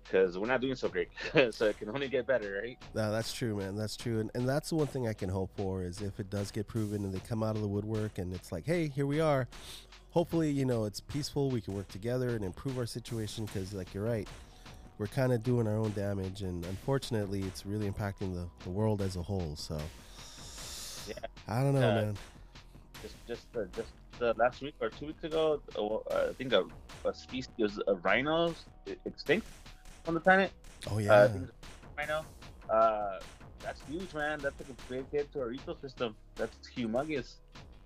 [0.04, 1.08] because we're not doing so great.
[1.52, 2.78] so it can only get better, right?
[2.94, 3.74] No, that's true, man.
[3.76, 6.30] That's true, and and that's the one thing I can hope for is if it
[6.30, 9.06] does get proven and they come out of the woodwork and it's like, hey, here
[9.06, 9.48] we are.
[10.10, 11.50] Hopefully, you know, it's peaceful.
[11.50, 14.28] We can work together and improve our situation because, like you're right,
[15.02, 19.02] we're kind of doing our own damage, and unfortunately, it's really impacting the, the world
[19.02, 19.56] as a whole.
[19.56, 19.76] So,
[21.08, 21.14] Yeah.
[21.48, 21.94] I don't know, Yeah.
[22.02, 22.16] man.
[23.02, 23.90] Just just uh, just
[24.22, 26.62] uh, last week or two weeks ago, uh, I think a,
[27.04, 28.54] a species of rhinos
[29.04, 29.48] extinct
[30.06, 30.52] on the planet.
[30.88, 31.28] Oh Uh, I yeah,
[31.98, 32.24] rhino.
[32.70, 33.18] Uh,
[33.58, 34.38] that's huge, man.
[34.38, 36.14] That's like a big hit to our ecosystem.
[36.36, 37.34] That's humongous.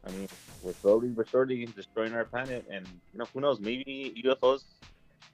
[0.06, 0.28] I mean,
[0.62, 3.58] we're slowly but surely destroying our planet, and you know, who knows?
[3.58, 4.64] Maybe UFOs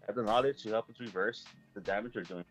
[0.07, 2.45] have the knowledge to help us reverse the damage we're doing.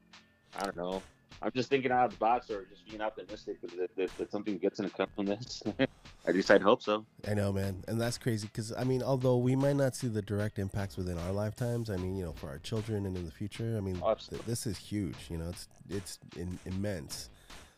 [0.57, 1.01] I don't know.
[1.43, 4.57] I'm just thinking out of the box, or just being optimistic that, that, that something
[4.59, 5.63] gets to come from this.
[6.27, 7.03] At least I'd hope so.
[7.27, 10.21] I know, man, and that's crazy because I mean, although we might not see the
[10.21, 13.31] direct impacts within our lifetimes, I mean, you know, for our children and in the
[13.31, 15.15] future, I mean, th- this is huge.
[15.29, 17.29] You know, it's it's in, immense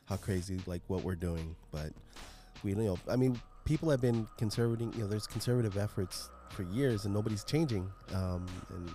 [0.10, 1.56] how crazy like what we're doing.
[1.71, 1.93] But
[2.63, 4.91] we, you know, I mean, people have been conservating.
[4.93, 7.89] You know, there's conservative efforts for years, and nobody's changing.
[8.13, 8.91] Um, and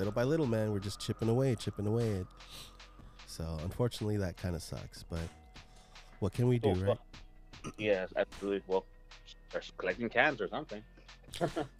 [0.00, 2.20] little by little, man, we're just chipping away, chipping away.
[2.20, 2.26] At,
[3.26, 5.02] so unfortunately, that kind of sucks.
[5.02, 5.20] But
[6.20, 6.84] what can we do, Cool.
[6.84, 6.98] right?
[7.78, 8.62] Yeah, absolutely.
[8.66, 8.84] Well,
[9.50, 10.82] start collecting cans or something.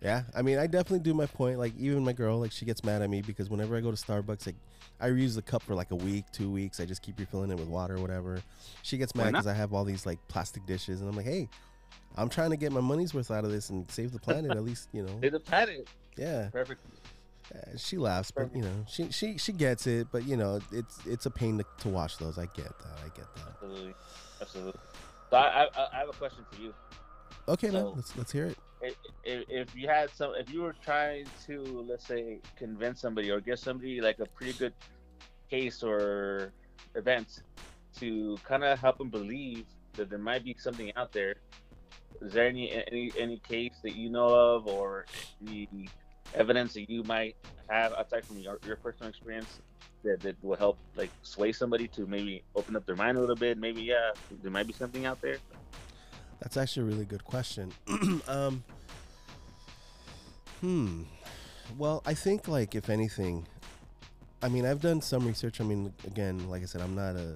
[0.00, 1.58] Yeah, I mean, I definitely do my point.
[1.58, 3.96] Like, even my girl, like, she gets mad at me because whenever I go to
[3.96, 4.54] Starbucks, like,
[5.00, 6.78] I reuse the cup for like a week, two weeks.
[6.78, 8.40] I just keep refilling it with water or whatever.
[8.82, 11.48] She gets mad because I have all these like plastic dishes, and I'm like, hey,
[12.16, 14.62] I'm trying to get my money's worth out of this and save the planet at
[14.62, 15.18] least, you know.
[15.20, 15.88] They the planet.
[16.16, 16.80] Yeah, Perfect.
[17.54, 20.08] Uh, she laughs, but you know, she she she gets it.
[20.12, 22.38] But you know, it's it's a pain to, to wash those.
[22.38, 22.98] I get that.
[23.04, 23.48] I get that.
[23.54, 23.94] Absolutely.
[24.40, 24.80] Absolutely.
[25.30, 26.74] So I, I, I have a question for you.
[27.48, 28.58] Okay, man, So- let's let's hear it.
[28.82, 33.30] if, if if you had some if you were trying to let's say convince somebody
[33.30, 34.72] or give somebody like a pretty good
[35.50, 36.52] case or
[36.94, 37.42] event
[37.98, 41.34] to kind of help them believe that there might be something out there
[42.22, 45.04] is there any any any case that you know of or
[45.46, 45.68] any
[46.34, 47.36] evidence that you might
[47.68, 49.60] have aside from your, your personal experience
[50.02, 53.36] that, that will help like sway somebody to maybe open up their mind a little
[53.36, 54.12] bit maybe yeah
[54.42, 55.36] there might be something out there
[56.40, 57.72] That's actually a really good question.
[58.28, 58.64] um,
[60.60, 61.02] hmm.
[61.78, 63.46] Well, I think like if anything,
[64.42, 65.60] I mean, I've done some research.
[65.60, 67.34] I mean, again, like I said, I'm not a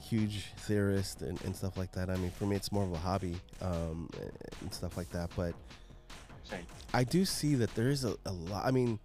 [0.00, 2.08] huge theorist and, and stuff like that.
[2.08, 4.08] I mean, for me, it's more of a hobby um,
[4.60, 5.30] and stuff like that.
[5.36, 5.54] But
[6.94, 8.64] I do see that there is a, a lot.
[8.64, 8.98] I mean,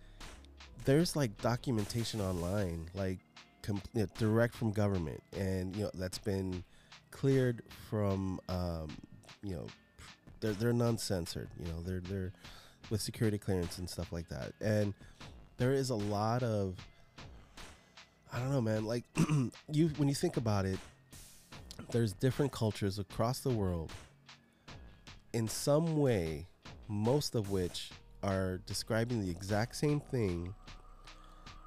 [0.86, 3.20] there's like documentation online, like
[3.62, 6.64] com- you know, direct from government, and you know that's been
[7.12, 8.90] cleared from, um,
[9.44, 9.68] you know,
[10.40, 11.50] they're they're non-censored.
[11.60, 12.34] You know, they're they're
[12.90, 14.54] with security clearance and stuff like that.
[14.62, 14.94] And
[15.58, 16.76] there is a lot of,
[18.32, 18.86] I don't know, man.
[18.86, 19.04] Like
[19.72, 20.80] you, when you think about it,
[21.92, 23.92] there's different cultures across the world.
[25.34, 26.46] In some way,
[26.88, 27.92] most of which
[28.24, 30.54] are describing the exact same thing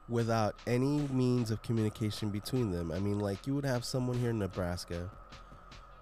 [0.09, 2.90] without any means of communication between them.
[2.90, 5.11] I mean, like you would have someone here in Nebraska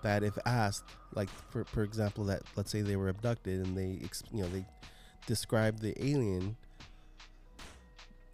[0.02, 4.00] that, if asked, like for for example, that let's say they were abducted and they,
[4.33, 4.64] you know, they
[5.26, 6.57] describe the alien.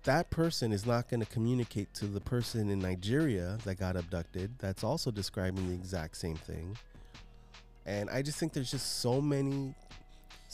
[0.05, 4.51] That person is not going to communicate to the person in Nigeria that got abducted.
[4.59, 6.77] That's also describing the exact same thing.
[7.87, 9.75] And I just think there's just so many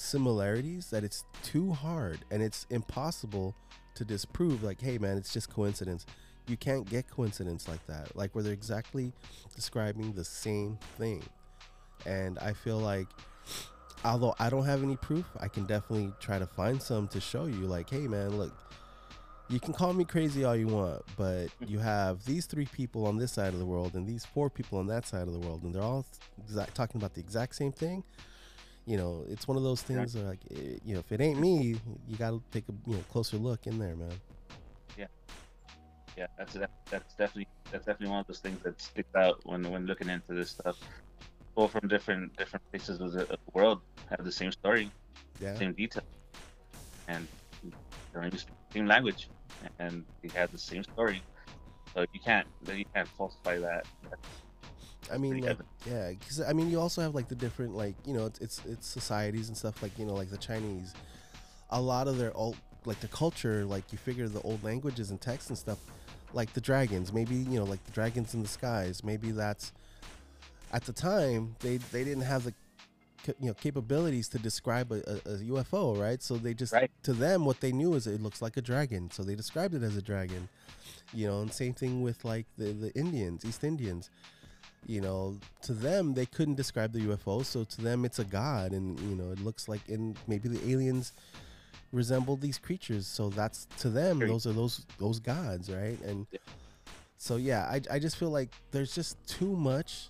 [0.00, 3.54] similarities that it's too hard and it's impossible
[3.94, 6.06] to disprove like hey man it's just coincidence
[6.46, 9.12] you can't get coincidence like that like where they're exactly
[9.54, 11.22] describing the same thing
[12.06, 13.06] and i feel like
[14.04, 17.46] although I don't have any proof, I can definitely try to find some to show
[17.46, 17.66] you.
[17.66, 18.52] Like, hey, man, look,
[19.48, 23.18] you can call me crazy all you want, but you have these three people on
[23.18, 25.62] this side of the world and these four people on that side of the world,
[25.62, 26.06] and they're all
[26.42, 28.04] exact, talking about the exact same thing.
[28.90, 31.38] You know, it's one of those things where, like, eh, you know, if it ain't
[31.38, 31.76] me,
[32.08, 34.10] you got to take a you know closer look in there, man.
[34.98, 35.06] Yeah,
[36.16, 36.56] yeah, that's
[36.90, 40.34] that's definitely that's definitely one of those things that sticks out when when looking into
[40.34, 40.76] this stuff.
[41.50, 44.90] People from different different places of the, of the world have the same story,
[45.40, 46.02] Yeah, same detail,
[47.06, 47.28] and
[48.12, 49.28] the same language,
[49.78, 51.22] and they have the same story.
[51.94, 53.86] So you can't you can't falsify that.
[54.02, 54.42] That's
[55.12, 58.14] I mean, like, yeah, because I mean, you also have like the different, like you
[58.14, 60.94] know, it's, it's it's societies and stuff like you know, like the Chinese.
[61.70, 65.20] A lot of their old, like the culture, like you figure the old languages and
[65.20, 65.78] texts and stuff,
[66.32, 67.12] like the dragons.
[67.12, 69.04] Maybe you know, like the dragons in the skies.
[69.04, 69.72] Maybe that's
[70.72, 72.54] at the time they they didn't have the
[73.38, 76.22] you know capabilities to describe a, a, a UFO, right?
[76.22, 76.90] So they just Right.
[77.04, 79.82] to them what they knew is it looks like a dragon, so they described it
[79.82, 80.48] as a dragon.
[81.12, 84.10] You know, and same thing with like the the Indians, East Indians
[84.86, 88.72] you know to them they couldn't describe the ufo so to them it's a god
[88.72, 91.12] and you know it looks like and maybe the aliens
[91.92, 96.38] resemble these creatures so that's to them those are those those gods right and Yeah.
[97.18, 100.08] so yeah I, I just feel like there's just too much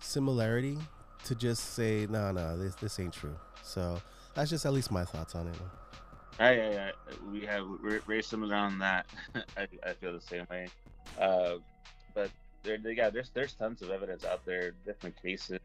[0.00, 0.78] similarity
[1.24, 4.00] to just say no no this this ain't true so
[4.34, 5.54] that's just at least my thoughts on it
[6.40, 6.92] I, I, I,
[7.30, 9.04] we have we're very similar on that.
[9.56, 10.66] I, I feel the same way.
[11.20, 11.56] Uh,
[12.14, 12.30] but
[12.62, 15.58] there, there- yeah, there's there's tons of evidence out there, different cases.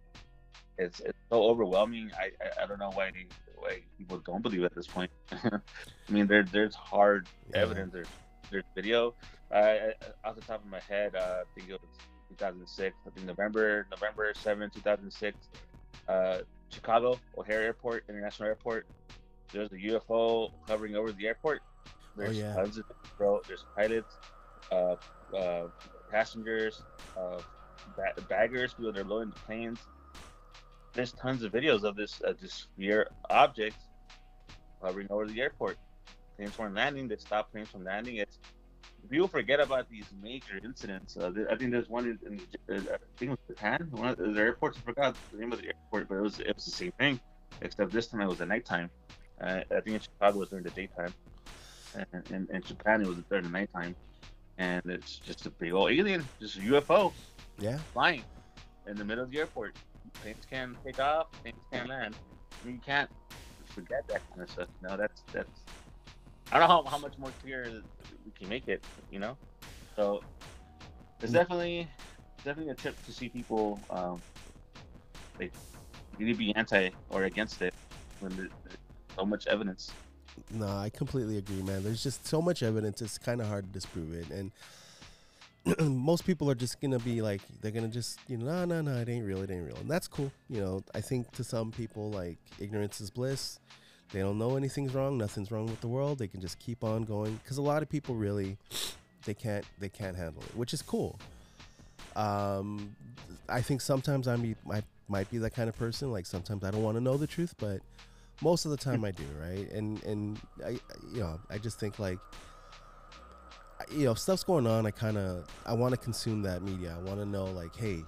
[0.77, 2.11] It's it's so overwhelming.
[2.17, 3.11] I I, I don't know why
[3.55, 5.11] why people don't believe at this point.
[5.31, 5.59] I
[6.09, 7.61] mean, there there's hard Yeah.
[7.61, 7.93] evidence.
[7.93, 8.07] There's
[8.51, 9.13] there's video.
[9.51, 9.93] I, I
[10.25, 11.89] off the top of my head, uh, I think it was
[12.29, 12.95] 2006.
[13.05, 15.37] I think November November 7, 2006.
[16.07, 18.85] Uh, Chicago O'Hare Airport, International Airport.
[19.51, 21.61] There's a UFO hovering over the airport.
[22.17, 22.53] There's yeah.
[22.53, 22.85] tons of
[23.17, 23.41] bro.
[23.47, 24.13] There's pilots,
[24.71, 24.95] uh,
[25.35, 25.67] uh,
[26.09, 26.83] passengers,
[27.15, 27.39] uh,
[27.95, 29.79] ba- baggers, people that are loading the planes.
[30.93, 33.75] There's tons of videos of this uh, this sphere object
[34.81, 35.77] hovering over the airport.
[36.37, 37.07] Planes weren't landing.
[37.07, 38.17] They stopped planes from landing.
[38.17, 38.39] It's
[39.09, 41.17] people forget about these major incidents.
[41.17, 43.87] Uh, I think there's one in, in I think it was Japan.
[43.91, 44.77] One of the airports.
[44.77, 47.19] I forgot the name of the airport, but it was it was the same thing,
[47.61, 48.89] except this time it was at nighttime.
[49.41, 51.13] Uh, I think in Chicago it was during the daytime,
[51.95, 53.95] and in, in Japan it was during the nighttime.
[54.57, 57.13] And it's just a big old alien, just a UFO
[57.59, 58.23] yeah flying
[58.87, 59.75] in the middle of the airport.
[60.21, 62.15] Planes can take off, planes can land.
[62.65, 63.09] You can't
[63.65, 64.67] forget that kind of stuff.
[64.81, 65.61] No, that's that's.
[66.51, 67.83] I don't know how, how much more clear
[68.25, 68.83] we can make it.
[69.11, 69.37] You know,
[69.95, 70.21] so
[71.21, 71.35] it's Mm.
[71.35, 71.87] definitely
[72.43, 74.21] definitely a trip to see people um,
[75.39, 75.53] like
[76.17, 77.73] really be anti or against it
[78.19, 78.51] when there's
[79.15, 79.93] so much evidence.
[80.51, 81.83] No, I completely agree, man.
[81.83, 84.51] There's just so much evidence; it's kind of hard to disprove it, and
[85.79, 89.01] most people are just gonna be like, they're gonna just, you know, no, no, no,
[89.01, 90.31] it ain't real, it ain't real, and that's cool.
[90.49, 93.59] You know, I think to some people, like, ignorance is bliss.
[94.13, 96.19] They don't know anything's wrong, nothing's wrong with the world.
[96.19, 98.57] They can just keep on going because a lot of people really,
[99.25, 101.19] they can't, they can't handle it, which is cool.
[102.15, 102.95] Um,
[103.49, 106.11] I think sometimes I'm, I might be that kind of person.
[106.11, 107.81] Like sometimes I don't want to know the truth, but
[108.41, 109.69] most of the time I do, right?
[109.71, 110.71] And and I,
[111.11, 112.19] you know, I just think like,
[113.91, 114.85] you know, stuff's going on.
[114.85, 116.95] I kind of I want to consume that media.
[116.97, 118.03] I want to know like, hey,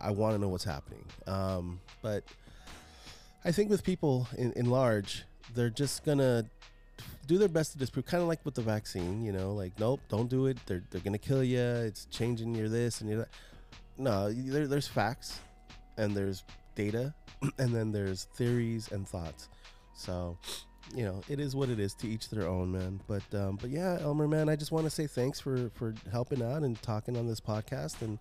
[0.00, 1.04] I want to know what's happening.
[1.26, 2.24] Um, but
[3.44, 6.44] I think with people in, in large, they're just gonna
[7.26, 8.06] do their best to disprove.
[8.06, 10.58] Kind of like with the vaccine, you know, like nope, don't do it.
[10.66, 11.60] They're they're gonna kill you.
[11.60, 13.28] It's changing your this and your that.
[13.96, 15.40] No, there, there's facts,
[15.96, 16.42] and there's
[16.74, 17.14] data,
[17.58, 19.48] and then there's theories and thoughts.
[19.94, 20.38] So,
[20.94, 21.94] you know, it is what it is.
[21.94, 23.00] To each their own, man.
[23.06, 26.42] But um, but yeah, Elmer, man, I just want to say thanks for for helping
[26.42, 28.02] out and talking on this podcast.
[28.02, 28.18] And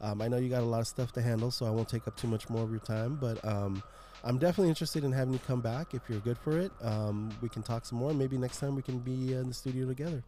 [0.00, 2.06] um, I know you got a lot of stuff to handle, so I won't take
[2.08, 3.16] up too much more of your time.
[3.16, 3.82] But um,
[4.24, 6.72] I'm definitely interested in having you come back if you're good for it.
[6.80, 8.12] Um, we can talk some more.
[8.14, 10.22] Maybe next time we can be in the studio together.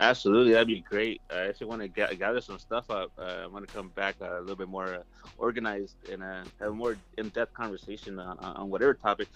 [0.00, 1.20] Absolutely, that'd be great.
[1.30, 3.12] I actually want to ga- gather some stuff up.
[3.18, 5.02] Uh, I want to come back uh, a little bit more uh,
[5.38, 9.28] organized and uh, have a more in-depth conversation on, on whatever topic.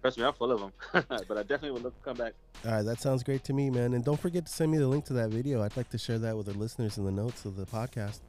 [0.00, 0.72] Trust me, I'm full of them.
[1.28, 2.32] but I definitely would love to come back.
[2.64, 3.94] All right, that sounds great to me, man.
[3.94, 5.62] And don't forget to send me the link to that video.
[5.62, 8.20] I'd like to share that with the listeners in the notes of the podcast.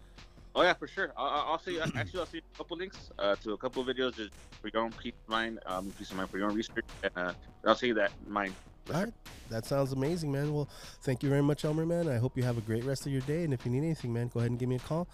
[0.56, 1.14] Oh yeah, for sure.
[1.16, 1.80] I'll, I'll see.
[1.80, 4.32] Actually, I'll see a couple links uh, to a couple of videos just
[4.62, 7.12] for your own peace of mind, um, peace of mind for your own research, and
[7.16, 7.34] uh,
[7.66, 8.54] I'll see that in mind.
[8.94, 9.14] All right,
[9.50, 10.54] that sounds amazing, man.
[10.54, 10.68] Well,
[11.02, 12.08] thank you very much, Elmer, man.
[12.08, 13.44] I hope you have a great rest of your day.
[13.44, 15.08] And if you need anything, man, go ahead and give me a call.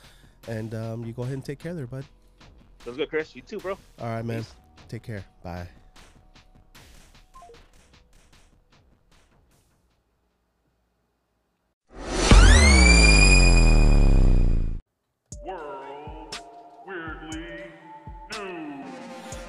[0.48, 2.06] And um, you go ahead and take care there, bud.
[2.84, 3.36] Sounds good, Chris.
[3.36, 3.78] You too, bro.
[4.00, 4.44] All right, man.
[4.44, 4.56] Peace.
[4.88, 5.26] Take care.
[5.44, 5.68] Bye.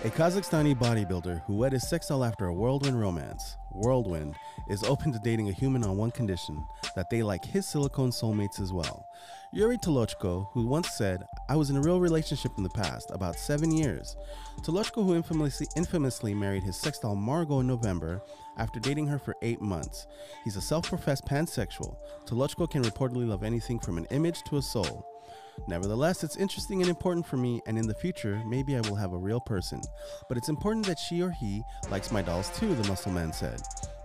[0.07, 4.37] A Kazakhstani bodybuilder who wed his sex doll after a whirlwind romance, Whirlwind,
[4.69, 8.61] is open to dating a human on one condition that they like his silicone soulmates
[8.61, 9.05] as well.
[9.53, 13.35] Yuri Tolochko, who once said, I was in a real relationship in the past, about
[13.35, 14.17] seven years.
[14.63, 18.23] Tolochko, who infamously, infamously married his sex doll Margot in November
[18.59, 20.07] after dating her for eight months.
[20.45, 21.97] He's a self professed pansexual.
[22.27, 25.16] Tolochko can reportedly love anything from an image to a soul.
[25.67, 29.13] Nevertheless, it's interesting and important for me, and in the future, maybe I will have
[29.13, 29.81] a real person.
[30.29, 33.61] But it's important that she or he likes my dolls too, the muscle man said.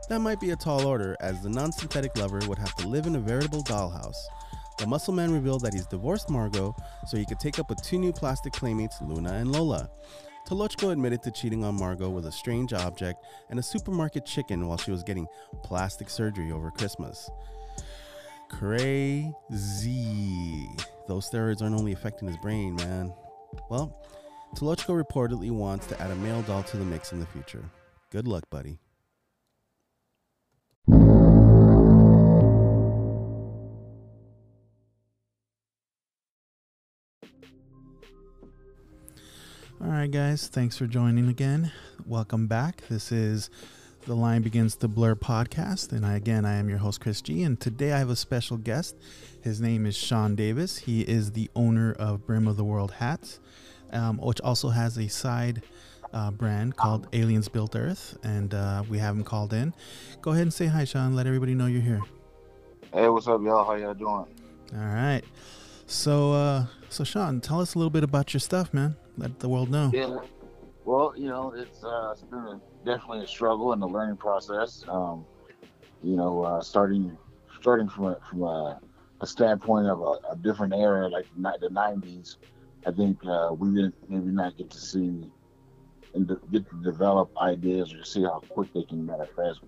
[0.10, 3.06] That might be a tall order, as the non synthetic lover would have to live
[3.06, 4.18] in a veritable dollhouse.
[4.78, 6.76] The muscle man revealed that he's divorced Margot
[7.08, 9.90] so he could take up with two new plastic playmates, Luna and Lola.
[10.48, 14.78] Tolochko admitted to cheating on Margot with a strange object and a supermarket chicken while
[14.78, 15.28] she was getting
[15.64, 17.30] plastic surgery over Christmas.
[18.50, 19.32] Crazy.
[21.12, 23.14] Those steroids aren't only affecting his brain, man.
[23.70, 24.02] Well,
[24.56, 27.66] Tolochko reportedly wants to add a male doll to the mix in the future.
[28.12, 28.80] Good luck, buddy.
[39.82, 41.74] All right, guys, thanks for joining again.
[42.06, 42.88] Welcome back.
[42.88, 43.50] This is
[44.06, 47.44] the Line Begins to Blur podcast, and I, again, I am your host, Chris G.
[47.44, 48.96] And today I have a special guest.
[49.42, 50.80] His name is Shaun Davis.
[50.80, 53.40] He is the owner of Brim of the World Hats,
[53.92, 55.62] um, which also has a side
[56.14, 59.74] uh, brand called Aliens Built Earth, and uh, we have him called in.
[60.22, 61.16] Go ahead and say hi, Shaun.
[61.16, 62.02] Let everybody know you're here.
[62.94, 63.64] Hey, what's up, y'all?
[63.64, 64.10] How y'all doing?
[64.10, 64.26] All
[64.74, 65.22] right.
[65.86, 68.96] So, uh, so Sean, tell us a little bit about your stuff, man.
[69.18, 69.92] Let the world know.
[69.94, 70.18] Yeah.
[70.86, 74.84] Well, you know, it's uh, it's been a, definitely a struggle and a learning process.
[74.88, 75.26] Um,
[76.04, 77.18] you know, uh, starting
[77.60, 78.82] starting from a, from a,
[79.22, 82.38] a standpoint of a, a different era, like the '90s.
[82.86, 85.32] I think uh, we didn't maybe not get to see
[86.14, 89.62] and de- get to develop ideas or see how quick they can manifest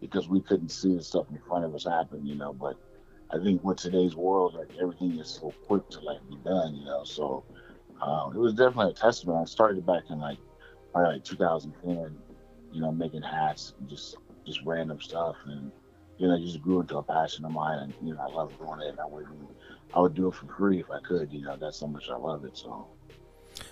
[0.00, 2.26] because we couldn't see the stuff in front of us happen.
[2.26, 2.76] You know, but
[3.32, 6.74] I think with today's world, like everything is so quick to like be done.
[6.74, 7.42] You know, so
[8.02, 9.38] um, it was definitely a testament.
[9.40, 10.38] I started back in like
[10.98, 12.18] probably like 2010,
[12.72, 15.70] you know, making hats and just just random stuff, and
[16.18, 18.56] you know, it just grew into a passion of mine, and you know, I love
[18.58, 18.88] doing it.
[18.88, 19.26] And I would
[19.94, 21.32] I would do it for free if I could.
[21.32, 22.56] You know, that's how much I love it.
[22.56, 22.86] So.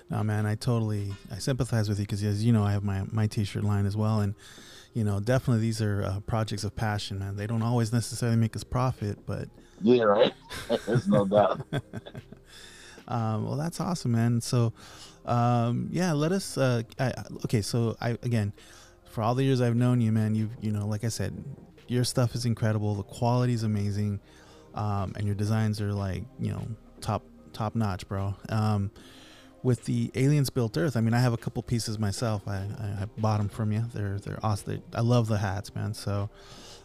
[0.09, 3.05] No, man, I totally I sympathize with you because, as you know, I have my
[3.11, 4.35] my T-shirt line as well, and
[4.95, 7.37] you know, definitely these are uh, projects of passion, man.
[7.37, 9.49] They don't always necessarily make us profit, but
[9.83, 10.33] Yeah, right.
[10.87, 11.61] There's no doubt.
[13.09, 14.41] um, well, that's awesome, man.
[14.41, 14.72] So,
[15.27, 16.57] um, yeah, let us.
[16.57, 17.12] Uh, I,
[17.45, 18.53] okay, so I again,
[19.11, 21.45] for all the years I've known you, man, you you know, like I said,
[21.89, 22.95] your stuff is incredible.
[22.95, 24.20] The quality is amazing,
[24.74, 26.66] um, and your designs are like you know
[27.01, 27.22] top
[27.53, 28.35] top notch, bro.
[28.49, 28.91] Um,
[29.62, 32.47] with the aliens built Earth, I mean, I have a couple pieces myself.
[32.47, 33.85] I, I, I bought them from you.
[33.93, 34.81] They're they're awesome.
[34.95, 35.93] I love the hats, man.
[35.93, 36.31] So,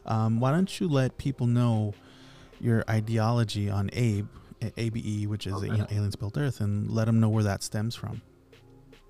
[0.05, 1.93] um, why don't you let people know
[2.59, 4.27] your ideology on Abe,
[4.77, 5.67] ABE, which is Okay.
[5.67, 8.21] you know, aliens built Earth, and let them know where that stems from.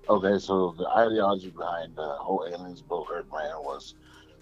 [0.08, 3.94] Okay, so the ideology behind the whole Aliens Built Earth was,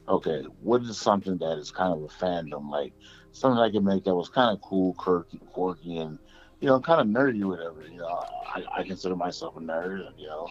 [0.08, 2.94] okay, what is something that is kind of a fandom, like
[3.32, 6.18] something I could make that was kind of cool, quirky, quirky, and
[6.60, 7.82] you know, kind of nerdy, whatever.
[7.82, 10.10] You know, I, I consider myself a nerd.
[10.18, 10.48] You know,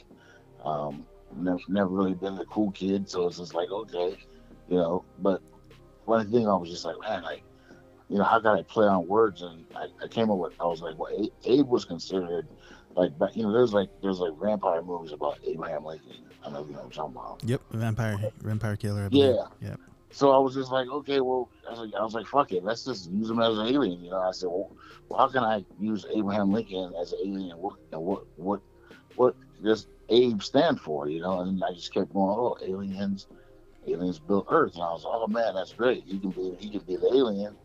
[0.64, 1.06] um,
[1.36, 4.16] never, never really been the cool kid, so it's just like okay,
[4.70, 5.06] you know.
[5.20, 5.42] But
[6.06, 7.44] one thing I was just like, man, like,
[8.10, 9.42] you know, how can I play on words?
[9.42, 12.48] And I, I came up with, I was like, well, Abe was considered
[12.96, 16.26] like you know, there's like there's like vampire movies about Abraham Lincoln.
[16.46, 17.44] I know you know what I'm talking about.
[17.44, 19.10] Yep, vampire vampire killer.
[19.12, 19.46] Yeah.
[19.62, 19.80] Yep.
[20.12, 22.64] So I was just like, okay, well, I was like, I was like, fuck it,
[22.64, 24.04] let's just use him as an alien.
[24.04, 24.72] You know, I said, well,
[25.08, 27.58] well how can I use Abraham Lincoln as an alien?
[27.58, 28.62] What, and what, what,
[29.16, 31.10] what does Abe stand for?
[31.10, 33.28] You know, and I just kept going, oh, aliens,
[33.88, 36.04] aliens built Earth, and I was like, oh man, that's great.
[36.08, 37.56] He can be, he can be the alien.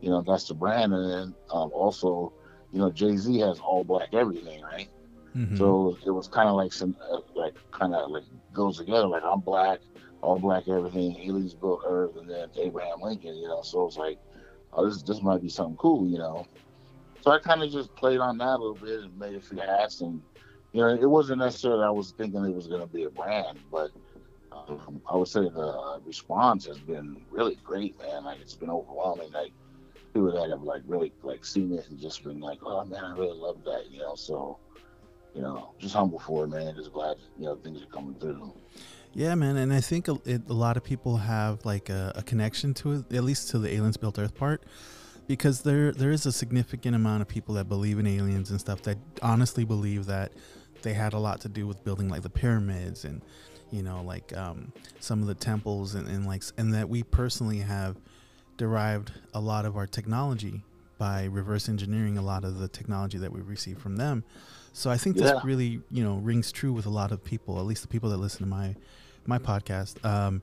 [0.00, 2.32] You know, that's the brand, and then um, also,
[2.74, 4.88] you know, Jay Z has all black everything, right?
[5.36, 5.56] Mhm.
[5.56, 9.06] So it was kind of like some, uh, like kind of like goes together.
[9.06, 9.78] Like I'm black,
[10.22, 11.16] all black, everything.
[11.20, 13.36] Aliens built Earth, and then Abraham Lincoln.
[13.36, 14.18] You know, so it's like,
[14.72, 16.06] oh, this this might be something cool.
[16.08, 16.46] You know,
[17.20, 19.58] so I kind of just played on that a little bit and made a few
[19.58, 20.20] hats, and
[20.72, 23.58] you know, it wasn't necessarily I was thinking it was going to be a brand,
[23.70, 23.90] but
[24.52, 28.24] um, I would say the response has been really great, man.
[28.24, 29.30] Like it's been overwhelming.
[29.32, 29.52] Like
[30.14, 33.12] people that have like really like seen it and just been like, oh man, I
[33.12, 33.90] really love that.
[33.90, 34.58] You know, so
[35.34, 36.74] you know, just humble for it, man.
[36.76, 38.54] Just glad you know things are coming through.
[39.12, 42.22] Yeah, man, and I think a, it, a lot of people have like a, a
[42.22, 44.62] connection to it, at least to the aliens built Earth part,
[45.26, 48.82] because there there is a significant amount of people that believe in aliens and stuff
[48.82, 50.32] that honestly believe that
[50.82, 53.22] they had a lot to do with building like the pyramids and
[53.70, 57.58] you know like um, some of the temples and, and like and that we personally
[57.58, 57.96] have
[58.56, 60.62] derived a lot of our technology
[60.98, 64.22] by reverse engineering a lot of the technology that we receive from them.
[64.72, 65.40] So I think this Yeah.
[65.44, 68.18] really, you know, rings true with a lot of people, at least the people that
[68.18, 68.74] listen to my
[69.26, 70.04] my podcast.
[70.04, 70.42] Um,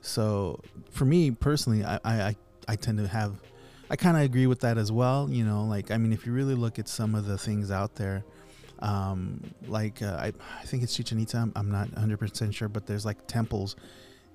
[0.00, 0.58] so
[0.90, 2.36] for me personally, I, I, I-
[2.68, 3.34] I tend to have,
[3.90, 5.28] I kind of agree with that as well.
[5.28, 7.96] You know, like, I mean, if you really look at some of the things out
[7.96, 8.24] there,
[8.78, 12.86] um, like, uh, I, I think it's Chichen Itza, I'm, I'm not 100% sure, but
[12.86, 13.74] there's like temples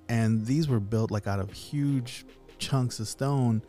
[0.10, 2.26] and these were built like out of huge
[2.60, 3.62] chunks of stone.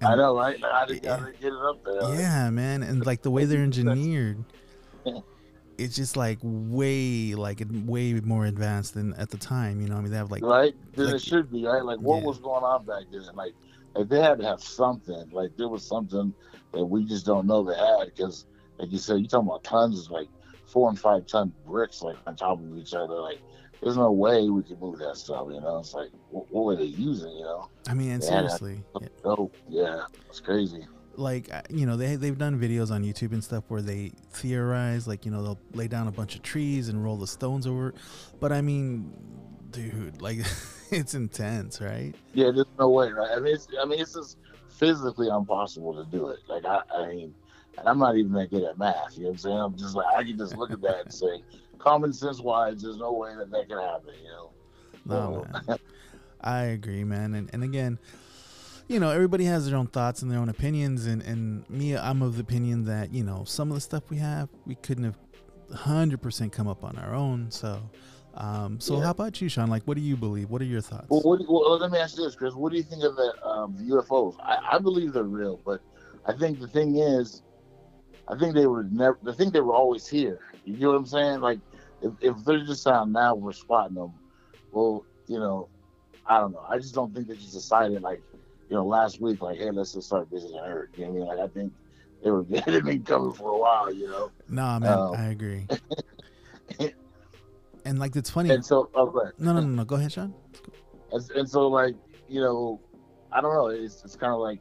[0.00, 0.60] I know, right?
[0.60, 1.14] Like, I didn't, Yeah.
[1.14, 2.14] I didn't get it up there.
[2.20, 4.42] yeah, man, and like the way they're engineered,
[5.78, 9.80] it's just like way, like way more advanced than at the time.
[9.80, 10.74] You know, I mean, they have like, right?
[10.94, 11.84] Then like- it should be right.
[11.84, 12.26] Like, what Yeah.
[12.28, 13.22] was going on back then?
[13.34, 13.52] Like,
[13.94, 15.30] like they had to have something.
[15.32, 16.32] Like, there was something
[16.72, 18.46] that we just don't know they had because,
[18.78, 20.28] like you said, you're talking about tons, of like
[20.66, 23.14] four and five ton bricks, like on top of each other.
[23.14, 23.40] Like,
[23.82, 25.46] there's no way we could move that stuff.
[25.50, 27.32] You know, it's like, what, what were they using?
[27.36, 28.28] You know, I mean, and Yeah.
[28.28, 30.86] seriously, yeah, oh yeah, it's crazy.
[31.16, 35.06] like uh, you know, they they've done videos on YouTube and stuff where they theorize,
[35.08, 37.92] like you know, they'll lay down a bunch of trees and roll the stones over.
[38.40, 39.12] But I mean,
[39.70, 40.38] dude, like
[40.90, 42.14] it's intense, right?
[42.34, 43.30] Yeah, there's no way, right?
[43.34, 46.38] I mean, it's, I mean, it's just physically impossible to do it.
[46.48, 47.34] Like, I, I mean,
[47.78, 49.16] and I'm not even that good at math.
[49.16, 49.58] You know what I'm saying?
[49.58, 51.42] I'm just like, I can just look at that and say,
[51.82, 54.14] common sense wise, there's no way that that can happen.
[54.22, 54.50] You know?
[55.04, 55.78] No, So- man.
[56.44, 57.34] I agree, man.
[57.34, 57.98] And and again,
[58.88, 61.06] you know, everybody has their own thoughts and their own opinions.
[61.06, 64.16] And and me, I'm of the opinion that you know some of the stuff we
[64.18, 65.18] have, we couldn't have
[65.72, 67.48] hundred percent come up on our own.
[67.50, 67.80] So,
[68.34, 69.04] um, so Yeah.
[69.04, 69.70] how about you, Shaun?
[69.70, 70.50] Like, what do you believe?
[70.50, 71.06] What are your thoughts?
[71.10, 72.54] Well, what well, let me ask you this, Chris.
[72.54, 74.34] What do you think of the, um, UFOs?
[74.40, 75.80] I, I believe they're real, but
[76.26, 77.42] I think the thing is,
[78.26, 79.16] I think they were never.
[79.28, 80.40] I think they were always here.
[80.64, 81.40] You know what I'm saying?
[81.40, 81.60] Like,
[82.02, 84.12] if, if they're just out now, we're spotting them.
[84.72, 85.68] Well, you know,
[86.26, 86.64] I don't know.
[86.68, 88.22] I just don't think they just decided like,
[88.68, 90.90] you know, last week, like, hey, let's just start visiting her.
[90.96, 91.38] You know what I mean?
[91.38, 91.72] Like, I think
[92.24, 93.92] they were they've been coming for a while.
[93.92, 95.66] You know, Nah, man, um, I agree.
[97.84, 98.50] and like, it's funny.
[98.50, 99.30] and so oh.
[99.38, 99.84] No, no, no, no.
[99.84, 100.34] Go ahead, Shaun.
[101.12, 101.94] And, and so, like,
[102.28, 102.80] you know,
[103.30, 103.66] I don't know.
[103.66, 104.60] It's, it's kind of like,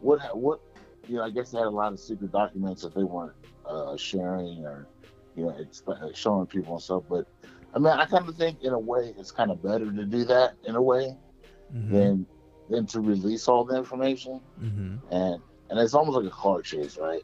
[0.00, 0.60] what, what,
[1.08, 3.32] you know, I guess they had a lot of secret documents that they weren't
[3.66, 4.86] uh, sharing or,
[5.34, 7.04] you know, exp- showing people and stuff.
[7.08, 7.26] But
[7.74, 10.24] I mean, I kind of think in a way it's kind of better to do
[10.24, 11.16] that in a way
[11.74, 12.26] Mm-hmm, than
[12.68, 14.40] than to release all the information.
[14.60, 14.96] mm-hmm.
[15.10, 17.22] And and it's almost like a car chase, right?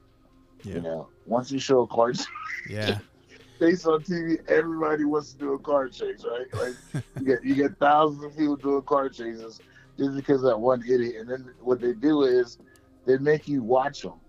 [0.63, 2.27] Yeah, You know, once you show a car chase
[2.67, 2.99] yeah,
[3.59, 6.47] Based on TV, everybody wants to do a car chase, right?
[6.55, 6.77] Like
[7.19, 9.61] you get you get thousands of people doing car chases
[9.99, 11.17] just because of that one idiot.
[11.21, 12.59] And then what they do is
[13.07, 14.21] they make you watch them.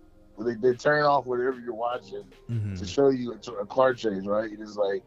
[0.44, 4.26] They, they turn off whatever you're watching hmm to show you a, a car chase,
[4.26, 4.50] right?
[4.52, 5.04] It's like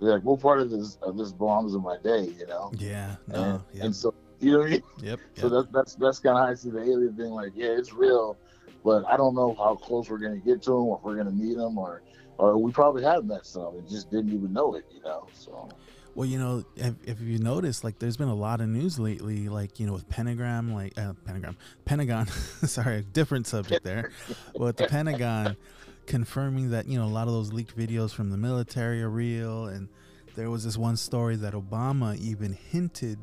[0.00, 2.74] they're like, what part of this of this belongs in my day, you know?
[2.78, 4.82] yeah, And, no, yep, and so you know what I mean?
[4.96, 5.50] yep, So yep.
[5.50, 7.30] that, that's that's kind of how I see the alien thing.
[7.30, 8.38] Like, yeah, it's real,
[8.84, 11.30] but I don't know how close we're gonna get to them, or if we're gonna
[11.32, 12.02] meet them, or
[12.38, 15.28] or we probably have met some and just didn't even know it, you know?
[15.32, 15.78] So
[16.16, 19.78] Well, you know, if, you notice, like, there's been a lot of news lately, like,
[19.78, 22.26] you know, with Pentagram, like, uh, Pentagram, Pentagon,
[22.64, 24.12] sorry, different subject there,
[24.54, 25.58] with the Pentagon
[26.06, 29.66] confirming that, you know, a lot of those leaked videos from the military are real.
[29.66, 29.90] And
[30.36, 33.18] there was this one story that Obama even hinted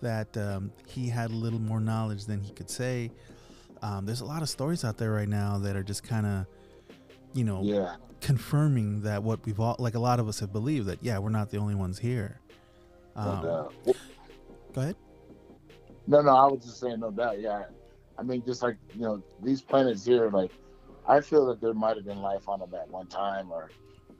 [0.00, 3.10] that um, he had a little more knowledge than he could say.
[3.82, 6.46] Um, there's a lot of stories out there right now that are just kind of,
[7.38, 10.86] you know, yeah, confirming that what we've all, like, a lot of us have believed
[10.88, 12.40] that, yeah, we're not the only ones here.
[13.14, 13.74] no Um, doubt.
[14.74, 14.96] Go ahead.
[16.08, 17.40] No, no, I was just saying, no doubt.
[17.40, 17.64] Yeah,
[18.18, 20.50] I mean, just like you know, these planets here, like
[21.06, 23.70] I feel that there might have been life on them at one time, or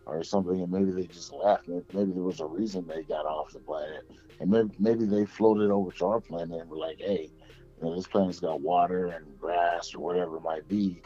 [0.06, 1.66] or something, and maybe they just left.
[1.66, 4.08] Maybe, maybe there was a reason they got off the planet,
[4.38, 7.30] and maybe maybe they floated over to our planet and were like, hey,
[7.80, 11.00] you know, this planet's got water and grass or whatever it might be.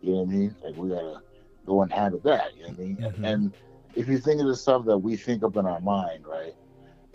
[0.00, 0.56] You know what I mean?
[0.64, 1.22] Like we gotta
[1.66, 2.56] go inhabit that.
[2.56, 2.96] You know what I mean?
[2.96, 3.24] Mhm.
[3.24, 3.52] And
[3.94, 6.54] if you think of the stuff that we think up in our mind, right?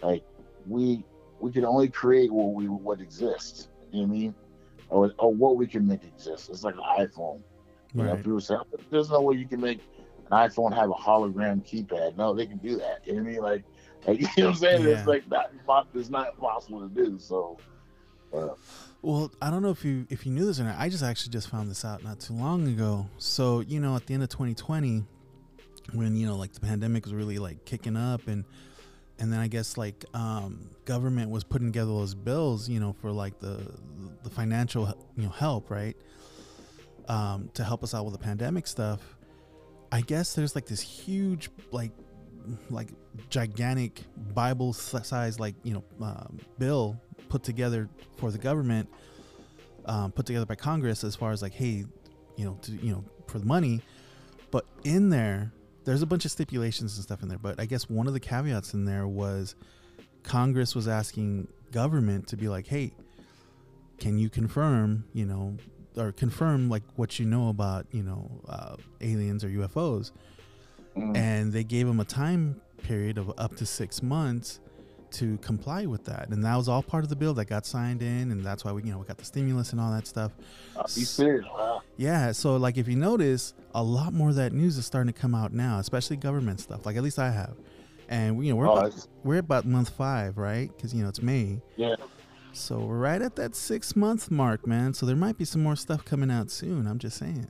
[0.02, 0.24] Like
[0.68, 1.04] we
[1.40, 3.70] we can only create what we what exists.
[3.92, 4.36] You know what I mean?
[4.90, 6.50] Or, or what we can make exist.
[6.50, 7.42] It's like an iPhone.
[7.94, 8.56] You know, people say,
[8.90, 9.80] "There's no way you can make
[10.30, 13.06] an iPhone have a hologram keypad." No, they can do that.
[13.06, 13.42] You know what I mean?
[13.42, 13.64] Like,
[14.06, 14.84] like you know what I'm saying?
[14.84, 14.90] Yeah.
[14.90, 15.52] It's like not
[15.94, 17.18] it's not possible to do.
[17.20, 17.58] So,
[18.34, 18.50] uh,
[19.02, 20.76] Well, I don't know if you if you knew this or not.
[20.78, 23.08] I just actually just found this out not too long ago.
[23.18, 25.04] So you know, at the end of 2020,
[25.94, 28.44] when you know like the pandemic was really like kicking up and
[29.20, 33.12] and then I guess like um, government was putting together those bills, you know, for
[33.12, 33.72] like the
[34.24, 35.96] the financial you know help, right,
[37.08, 39.02] um, to help us out with the pandemic stuff.
[39.92, 41.92] I guess there's like this huge like
[42.70, 42.90] like
[43.30, 44.02] gigantic
[44.34, 47.00] Bible size like you know um, bill
[47.30, 48.90] put together for the government,
[49.86, 51.86] um, put together by Congress as far as like hey,
[52.36, 53.82] you know to you know for the money,
[54.52, 55.52] but in there
[55.86, 57.38] there's a bunch of stipulations and stuff in there.
[57.38, 59.56] But I guess one of the caveats in there was
[60.24, 62.92] Congress was asking government to be like hey,
[64.00, 65.58] can you confirm you know
[65.96, 70.12] or confirm like what you know about you know uh, aliens or UFOs
[70.96, 71.16] Mm.
[71.16, 74.60] and they gave them a time period of up to six months
[75.12, 76.30] to comply with that.
[76.30, 78.72] And that was all part of the bill that got signed in and that's why
[78.72, 80.32] we you know we got the stimulus and all that stuff.
[80.76, 81.46] Are you serious?
[81.46, 81.82] Wow.
[81.96, 85.20] yeah so like if you notice a lot more of that news is starting to
[85.20, 87.56] come out now especially government stuff like at least i have.
[88.10, 90.70] And we, you know we're Oh, about, we're about month five right?
[90.76, 91.62] Because you know it's may.
[91.76, 91.96] Yeah.
[92.54, 94.94] so we're right at that six month mark man.
[94.94, 97.48] So there might be some more stuff coming out soon i'm just saying.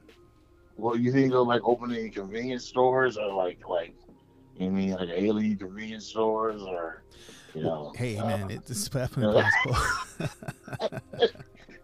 [0.80, 3.96] Well, you think of like opening convenience stores or like like
[4.60, 7.04] you mean like alien convenience stores or
[7.58, 7.94] you know?
[7.96, 9.42] hey uh, man it's definitely
[10.80, 11.00] possible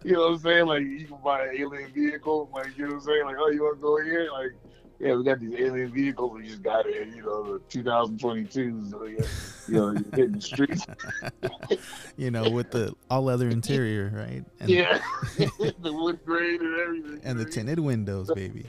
[0.04, 0.66] you know what I'm saying?
[0.66, 3.26] Like you can buy an alien vehicle, like you know what I'm saying?
[3.26, 4.30] Like, oh, you want to go here?
[4.32, 4.52] Like,
[5.00, 6.34] yeah, we got these alien vehicles.
[6.34, 8.92] We just got it, you know, the 2022s.
[8.92, 9.26] So, yeah,
[9.68, 10.86] you know, you're hitting the streets.
[12.18, 14.44] you know, with the all leather interior, right?
[14.60, 15.00] And, yeah,
[15.38, 17.22] the wood grain and everything.
[17.24, 18.66] and the tinted windows, baby.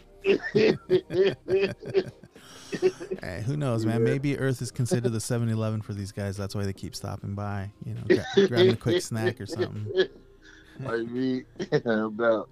[3.23, 4.01] Hey, who knows, man?
[4.01, 4.13] Yeah.
[4.13, 6.37] Maybe Earth is considered the 7-Eleven for these guys.
[6.37, 7.71] That's why they keep stopping by.
[7.87, 9.87] You know, gra- grabbing a quick snack or something.
[10.81, 11.45] like me,
[11.85, 12.49] no doubt.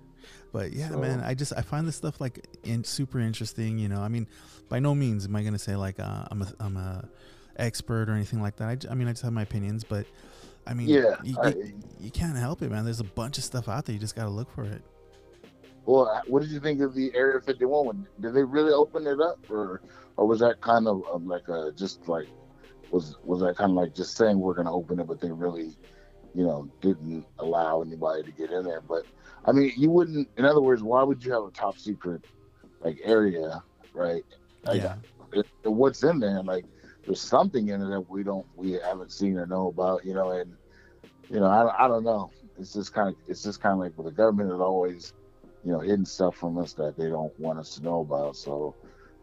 [0.52, 3.78] But yeah, So- man, I just I find this stuff like in, super interesting.
[3.78, 4.26] You know, I mean,
[4.68, 7.08] by no means am I gonna say like uh, I'm a I'm a
[7.56, 8.86] expert or anything like that.
[8.90, 10.06] I mean, I just have my opinions, but
[10.66, 12.84] I mean, Yeah, you, I- you, you can't help it, man.
[12.84, 13.92] There's a bunch of stuff out there.
[13.94, 14.82] You just gotta look for it.
[15.86, 18.08] Well, what did you think of the Area 51 one?
[18.20, 19.80] Did they really open it up, or
[20.16, 22.28] or was that kind of um, like a just like
[22.90, 25.30] was was that kind of like just saying we're going to open it, but they
[25.30, 25.76] really,
[26.34, 28.80] you know, didn't allow anybody to get in there?
[28.80, 29.04] But
[29.44, 30.28] I mean, you wouldn't.
[30.36, 32.24] In other words, why would you have a top secret
[32.80, 33.62] like area,
[33.92, 34.24] right?
[34.64, 34.96] Like, yeah,
[35.32, 36.42] it- what's in there?
[36.42, 36.64] Like,
[37.04, 40.30] there's something in it that we don't, we haven't seen or know about, you know.
[40.30, 40.52] And
[41.28, 42.30] you know, I, I don't know.
[42.58, 45.12] It's just kind of, it's just kind of like, well, the government has always,
[45.64, 48.36] you know, hidden stuff from us that they don't want us to know about.
[48.36, 48.74] So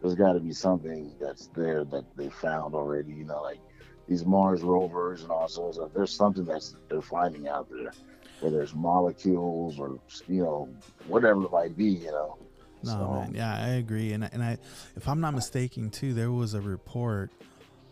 [0.01, 3.11] there's got to be something that's there that they found already.
[3.13, 3.59] You know, like
[4.07, 5.93] these Mars rovers and all sorts of.
[5.93, 7.91] There's something that's they're finding out there,
[8.39, 10.69] whether it's molecules or you know,
[11.07, 11.85] whatever it might be.
[11.89, 12.37] You know.
[12.83, 13.33] No, So- man.
[13.35, 14.13] Yeah, I agree.
[14.13, 14.57] And I- and I,
[14.95, 17.29] if I'm not mistaken, too, there was a report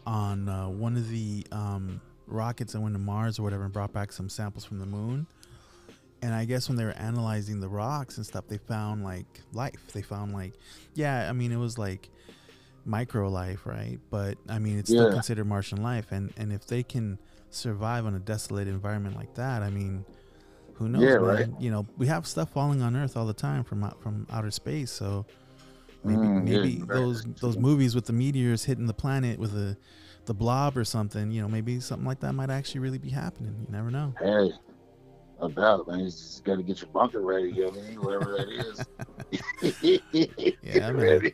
[0.05, 3.91] on uh, one of the um, rockets that went to Mars or whatever and brought
[3.91, 5.27] back some samples from the moon.
[6.21, 9.91] And I guess when they were analyzing the rocks and stuff, they found like life.
[9.93, 10.53] They found like,
[10.93, 12.09] yeah, I mean, it was like
[12.85, 13.99] micro life, right?
[14.09, 16.11] But I mean, it's still considered Martian life.
[16.11, 20.05] And and if they can survive on a desolate environment like that, I mean,
[20.73, 21.37] who knows, Yeah, man?
[21.51, 21.61] right.
[21.61, 24.91] You know, we have stuff falling on Earth all the time from from outer space,
[24.91, 25.25] so
[26.03, 27.35] maybe Mm, yeah, maybe very those true.
[27.41, 29.77] those movies with the meteors hitting the planet with the
[30.25, 33.55] the blob or something, you know, maybe something like that might actually really be happening.
[33.65, 34.13] You never know.
[34.19, 34.53] Hey,
[35.55, 35.99] doubt, man.
[35.99, 37.49] You just got to get your bunker ready.
[37.49, 38.01] You know what I mean?
[38.01, 38.85] Whatever that is.
[40.63, 41.31] Yeah, man.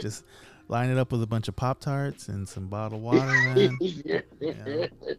[0.00, 0.24] Just
[0.68, 3.76] line it up with a bunch of Pop Tarts and some bottled water, man.
[3.80, 4.20] yeah.
[4.40, 5.18] Get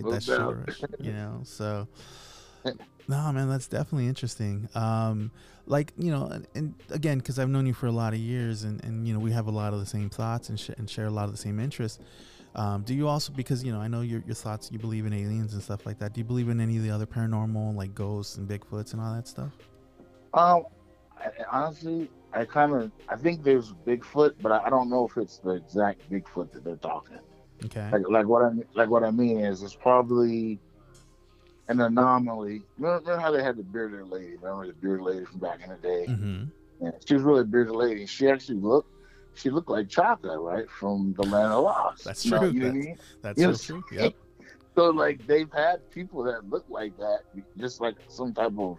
[0.00, 0.66] No that sugar
[1.00, 1.40] you know.
[1.44, 1.88] So,
[3.08, 4.68] no, man, that's definitely interesting.
[4.74, 5.30] Um,
[5.66, 8.64] like you know, and, and again, because I've known you for a lot of years,
[8.64, 10.88] and and you know, we have a lot of the same thoughts and sh- and
[10.88, 11.98] share a lot of the same interests.
[12.54, 15.12] Um, do you also because you know I know your your thoughts you believe in
[15.12, 16.14] aliens and stuff like that.
[16.14, 19.14] Do you believe in any of the other paranormal like ghosts and Bigfoots and all
[19.14, 19.52] that stuff?
[20.34, 20.64] Um,
[21.18, 25.16] I, honestly, I kind of I think there's Bigfoot, but I, I don't know if
[25.16, 27.18] it's the exact Bigfoot that they're talking.
[27.64, 27.88] Okay.
[27.90, 30.58] Like like what I like what I mean is it's probably
[31.68, 32.62] an anomaly.
[32.78, 34.36] Remember, remember how they had the bearded lady?
[34.36, 36.06] Remember the bearded lady from back in the day?
[36.08, 36.44] Mm-hmm.
[36.80, 38.06] Yeah, she was really a bearded lady.
[38.06, 38.90] She actually looked,
[39.38, 42.04] she looked like Chaka, right, from the Land of Lost.
[42.04, 42.50] That's You know- true.
[42.50, 42.98] You know what I That's- mean?
[43.22, 43.62] That's Yes.
[43.62, 43.98] so true.
[43.98, 44.14] Yep.
[44.76, 47.20] So like they've had people that look like that,
[47.56, 48.78] just like some type of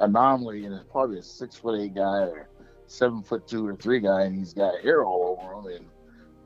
[0.00, 2.48] anomaly, and it's probably a six foot eight guy or
[2.86, 5.84] seven foot two or three guy, and he's got hair all over him, and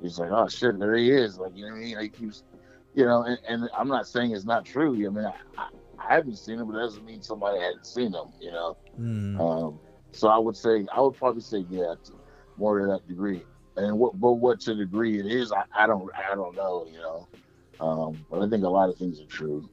[0.02, 1.96] he's like, oh shit, there he is, like you know what I mean?
[1.96, 2.42] Like he's,
[2.94, 4.92] you know, and, and I'm not saying it's not true.
[4.94, 8.12] I mean, I, I, I haven't seen him, but that doesn't mean somebody hadn't seen
[8.12, 8.76] him, you know.
[9.00, 9.40] Mm.
[9.40, 9.78] Um,
[10.10, 11.94] so I would say I would probably say yeah,
[12.56, 13.42] more to that degree.
[13.76, 16.98] and what but what to degree it is, I, I don't I don't know, you
[16.98, 17.28] know.
[17.80, 19.68] Um, but I think a lot of things are true.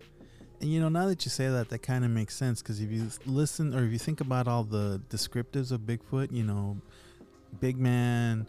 [0.62, 2.92] And you know, now that you say that, that kind of makes sense because if
[2.92, 6.78] you listen or if you think about all the descriptives of Bigfoot, you know,
[7.60, 8.48] big man,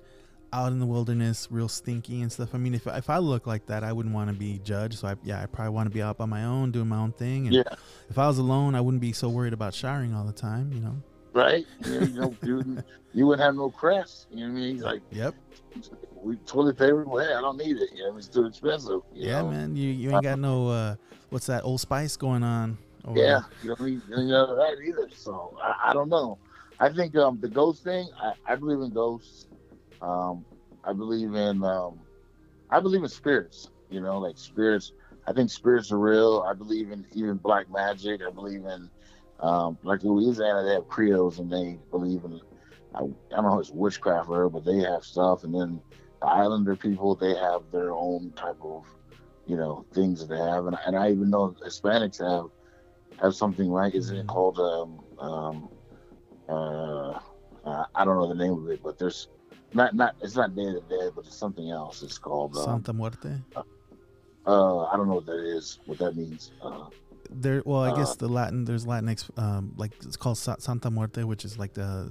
[0.53, 2.55] out in the wilderness, real stinky and stuff.
[2.55, 4.99] I mean, if if I look like that, I wouldn't want to be judged.
[4.99, 7.13] So I, yeah, I probably want to be out by my own, doing my own
[7.13, 7.47] thing.
[7.47, 7.63] And Yeah.
[8.09, 10.73] if I was alone, I wouldn't be so worried about showering all the time.
[10.73, 11.03] You know.
[11.33, 11.65] Right?
[11.85, 14.27] You know, you, know, you, you wouldn't have no crest.
[14.31, 14.75] You know what I mean?
[14.75, 15.35] He's Like Yep.
[16.23, 17.91] we toilet paper, well, hey, I don't need it.
[17.95, 19.01] You know, it's too expensive.
[19.13, 19.51] Yeah, know?
[19.51, 19.77] man.
[19.77, 20.97] You you ain't got no uh,
[21.31, 22.79] what's that old spice going on?
[23.05, 25.09] over Yeah, you don't need you know that either.
[25.15, 26.39] So I, I don't know.
[26.79, 28.09] I think um the ghost thing.
[28.21, 29.47] I, I believe in ghosts.
[30.01, 30.45] Um,
[30.85, 32.01] I believe in um,
[32.71, 33.69] I believe in spirits.
[33.91, 34.93] You know, like spirits.
[35.27, 36.45] I think spirits are real.
[36.49, 38.21] I believe in even black magic.
[38.27, 38.91] I believe in
[39.41, 42.41] um, like Louisiana, they have Creoles and they believe in.
[42.95, 43.03] I, I
[43.37, 45.45] don't know if it's witchcraft or whatever, but they have stuff.
[45.45, 45.81] And then
[46.21, 48.85] the Islander people, they have their own type of,
[49.47, 50.67] you know, things that they have.
[50.67, 52.51] And, and I even know Hispanics have
[53.21, 53.95] have something right.
[53.95, 55.69] Isn't it called um um
[56.49, 57.21] uh,
[57.65, 59.29] uh I don't know the name of it, but there's
[59.73, 62.03] not not it's not Day of the Dead, but it's something else.
[62.03, 63.37] It's called um, Santa Muerte.
[63.57, 66.53] uh I don't know what that is, what that means.
[67.31, 70.57] Uh, There, well, I guess Uh, the Latin there's Latinx, um, like it's called Sa-
[70.59, 72.11] Santa Muerte, which is like the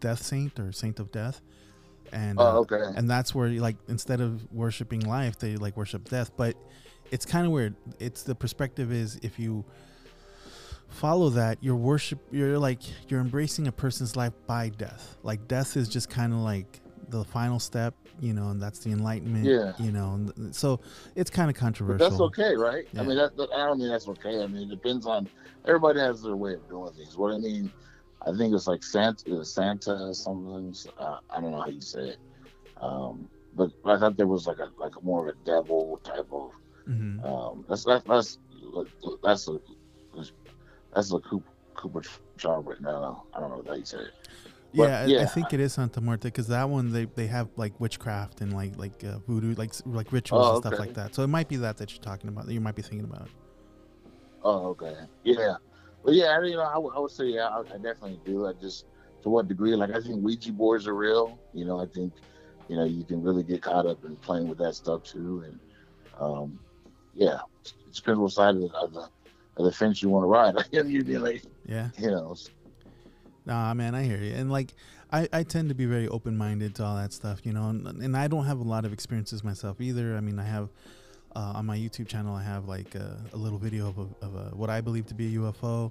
[0.00, 1.40] death saint or saint of death,
[2.12, 2.82] and uh, oh, okay.
[2.96, 6.30] and that's where like instead of worshiping life, they like worship death.
[6.36, 6.56] But
[7.10, 7.74] it's kind of weird.
[7.98, 9.64] It's the perspective is if you
[10.88, 15.16] follow that, you're worship, you're like you're embracing a person's life by death.
[15.22, 16.80] Like death is just kind of like
[17.18, 19.44] the final step, you know, and that's the enlightenment.
[19.44, 19.72] Yeah.
[19.78, 20.80] You know, and so
[21.14, 22.08] it's kind of But controversial.
[22.10, 22.86] that's okay, right?
[22.92, 23.00] Yeah.
[23.00, 24.42] I mean, that, that- I don't mean that's okay.
[24.42, 25.28] I mean, it depends on
[25.64, 27.16] everybody has their way of doing things.
[27.16, 27.72] What I mean,
[28.26, 30.74] I think it's like Santa, uh, Santa something.
[30.98, 32.18] Uh, I don't know how you say it,
[32.80, 36.50] um, but I thought there was like a like more of a devil type of.
[36.86, 38.38] hmm Um, that's that's that's
[39.22, 39.58] that's a
[40.94, 42.02] that's a Cooper, Cooper
[42.36, 43.24] job right now.
[43.34, 44.12] I don't know how you say it.
[44.74, 47.48] But, Yeah, I- I think it is Santa Muerte because that one they, they have
[47.56, 50.82] like witchcraft and like like uh, voodoo like like rituals Oh, and stuff okay.
[50.82, 51.14] like that.
[51.14, 52.46] So it might be that that you're talking about.
[52.46, 53.28] That you might be thinking about.
[54.42, 54.94] Oh, okay.
[55.22, 55.56] Yeah.
[56.04, 58.46] But yeah, you know, I, would- say, yeah, I, I definitely do.
[58.46, 58.84] I just,
[59.22, 59.74] to what degree?
[59.74, 61.38] Like, I think Ouija boards are real.
[61.54, 62.12] You know, I think,
[62.68, 65.44] you know, you can really get caught up in playing with that stuff too.
[65.46, 65.58] And,
[66.20, 66.58] um,
[67.14, 69.08] yeah, it depends what side of the, of the,
[69.56, 70.86] of the fence you want to ride.
[70.86, 71.88] You'd be like, Yeah.
[71.98, 72.34] you know,
[73.46, 74.34] Nah, man, I hear you.
[74.34, 74.74] And like,
[75.12, 77.68] I, I tend to be very open minded to all that stuff, you know.
[77.68, 80.16] And, and I don't have a lot of experiences myself either.
[80.16, 80.70] I mean, I have
[81.36, 84.34] uh, on my YouTube channel, I have like a, a little video of, a, of
[84.34, 85.90] a, what I believe to be a UFO,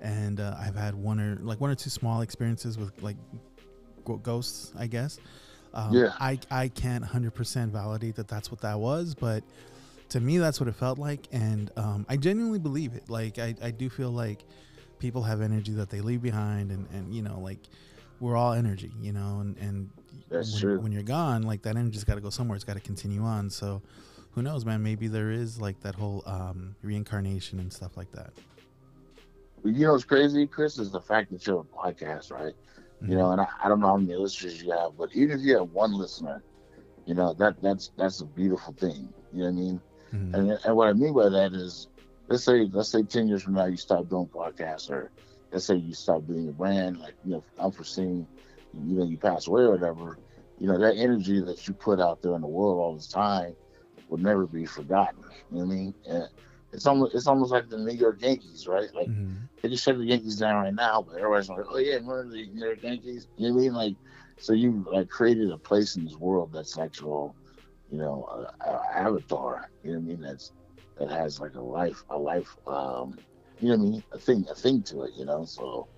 [0.00, 3.16] and uh, I've had one or like one or two small experiences with like
[4.22, 5.18] ghosts, I guess.
[5.74, 6.12] Um, Yeah.
[6.20, 9.42] I I can't hundred percent validate that that's what that was, but
[10.10, 13.10] to me, that's what it felt like, and um, I genuinely believe it.
[13.10, 14.44] Like, I, I do feel like
[14.98, 17.58] people have energy that they leave behind, and, and you know, like
[18.20, 19.90] we're all energy, you know, and and
[20.30, 20.80] That's when, true.
[20.80, 22.56] when you're gone, like that energy's got to go somewhere.
[22.56, 23.50] It's got to continue on.
[23.50, 23.82] So,
[24.32, 24.82] who knows, man?
[24.82, 28.30] Maybe there is like that whole um, reincarnation and stuff like that.
[29.64, 32.54] you know what's crazy, Chris, is the fact that you're a podcast, right?
[33.02, 33.10] Mhm.
[33.10, 35.44] You know, and I, I don't know how many listeners you have, but even if
[35.44, 36.42] you have one listener,
[37.04, 39.12] you know, that that's that's a beautiful thing.
[39.32, 39.80] You know what I mean?
[40.14, 40.34] Mhm.
[40.34, 41.88] And, and what I mean by that is,
[42.28, 45.10] let's say let's say ten years from now you stop doing podcasts, or
[45.52, 48.26] let's say you stop doing your brand, like you know, unforeseen,
[48.72, 50.18] you know, you pass away or whatever.
[50.58, 53.54] You know, that energy that you put out there in the world all this time
[54.08, 55.22] will never be forgotten.
[55.50, 55.94] You know what I mean?
[56.08, 56.28] And
[56.72, 58.88] it's almost it's almost like the New York Yankees, right?
[58.94, 59.48] Like Mhm.
[59.62, 62.46] they just shut the Yankees down right now, but everybody's like, oh yeah, remember the
[62.52, 63.28] New York Yankees?
[63.36, 63.74] You know what I mean?
[63.74, 63.96] Like,
[64.38, 67.36] so you like created a place in this world that's actual,
[67.88, 69.70] you know, a avatar.
[69.82, 70.20] You know what I mean?
[70.20, 70.52] That's
[70.98, 73.18] that has like a life, a life, um,
[73.60, 74.04] you know what I mean?
[74.12, 75.12] A thing, a thing to it.
[75.16, 75.88] You know, so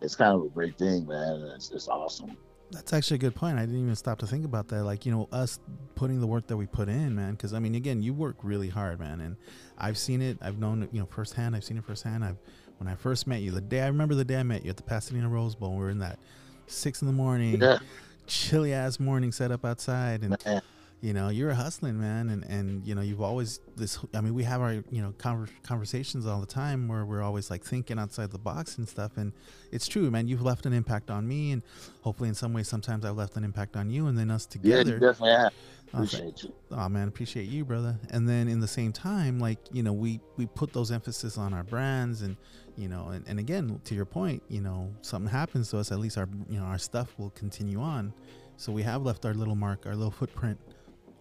[0.00, 1.50] it's kind of a great thing, man.
[1.54, 2.36] It's it's awesome.
[2.72, 3.58] That's actually a good point.
[3.58, 4.82] I didn't even stop to think about that.
[4.82, 5.60] Like, you know, us
[5.94, 7.32] putting the work that we put in, man.
[7.32, 9.36] Because I mean, again, you work really hard, man, and
[9.78, 10.38] I've seen it.
[10.40, 11.54] I've known you know, firsthand.
[11.54, 12.24] I've seen it firsthand.
[12.24, 12.38] I've
[12.78, 14.76] when I first met you, the day I remember the day I met you at
[14.76, 15.72] the Pasadena Rose Bowl.
[15.72, 16.18] We were in that
[16.66, 17.78] six in the morning, Yeah,
[18.26, 20.62] chilly ass morning set up outside, and man.
[21.02, 24.32] You know you're a hustling man and and you know you've always this i mean
[24.34, 27.98] we have our you know conver- conversations all the time where we're always like thinking
[27.98, 29.32] outside the box and stuff and
[29.70, 31.62] it's true man you've left an impact on me and
[32.00, 34.92] hopefully in some way sometimes i've left an impact on you and then us together
[34.94, 35.52] Yeah, definitely have.
[35.94, 36.52] Oh, Appreciate you.
[36.72, 40.20] oh man appreciate you brother and then in the same time like you know we
[40.36, 42.36] we put those emphasis on our brands and
[42.76, 45.98] you know and, and again to your point you know something happens to us at
[45.98, 48.12] least our you know our stuff will continue on
[48.56, 50.58] So we have left our little mark, our little footprint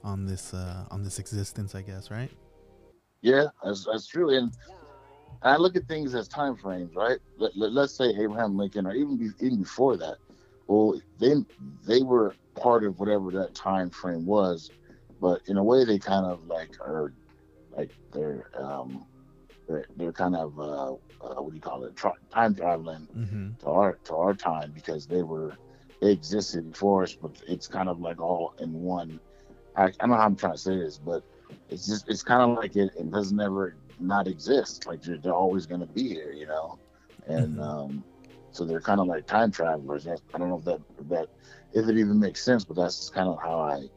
[0.05, 2.31] on this uh, on this existence, I guess, right?
[3.21, 4.29] Yeah, that's that's true.
[4.37, 4.51] And
[5.41, 7.19] I look at things as time frames, right?
[7.37, 10.17] Let, let, us say Abraham Lincoln, or even be, even before that.
[10.67, 11.35] Well, they
[11.85, 14.71] they were part of whatever that time frame was,
[15.19, 17.13] but in a way, they kind of like are
[17.71, 19.05] like they're um
[19.67, 23.49] they're, they're kind of uh, uh, what do you call it Tra- time traveling Mm-hmm.
[23.61, 25.57] to our to our time because they were
[26.01, 29.19] they existed before us, but it's kind of like all in one.
[29.75, 31.23] I, I don't know how I'm trying to say this, but
[31.69, 34.85] it's just it's kind of like it, it doesn't ever not exist.
[34.87, 36.79] Like they're, they're always going to be here, you know,
[37.27, 37.61] and Mhm.
[37.61, 38.05] um,
[38.51, 40.07] so they're kind of like time travelers.
[40.07, 41.27] I don't know if that if that
[41.73, 43.89] if it even makes sense, but that's kind of how I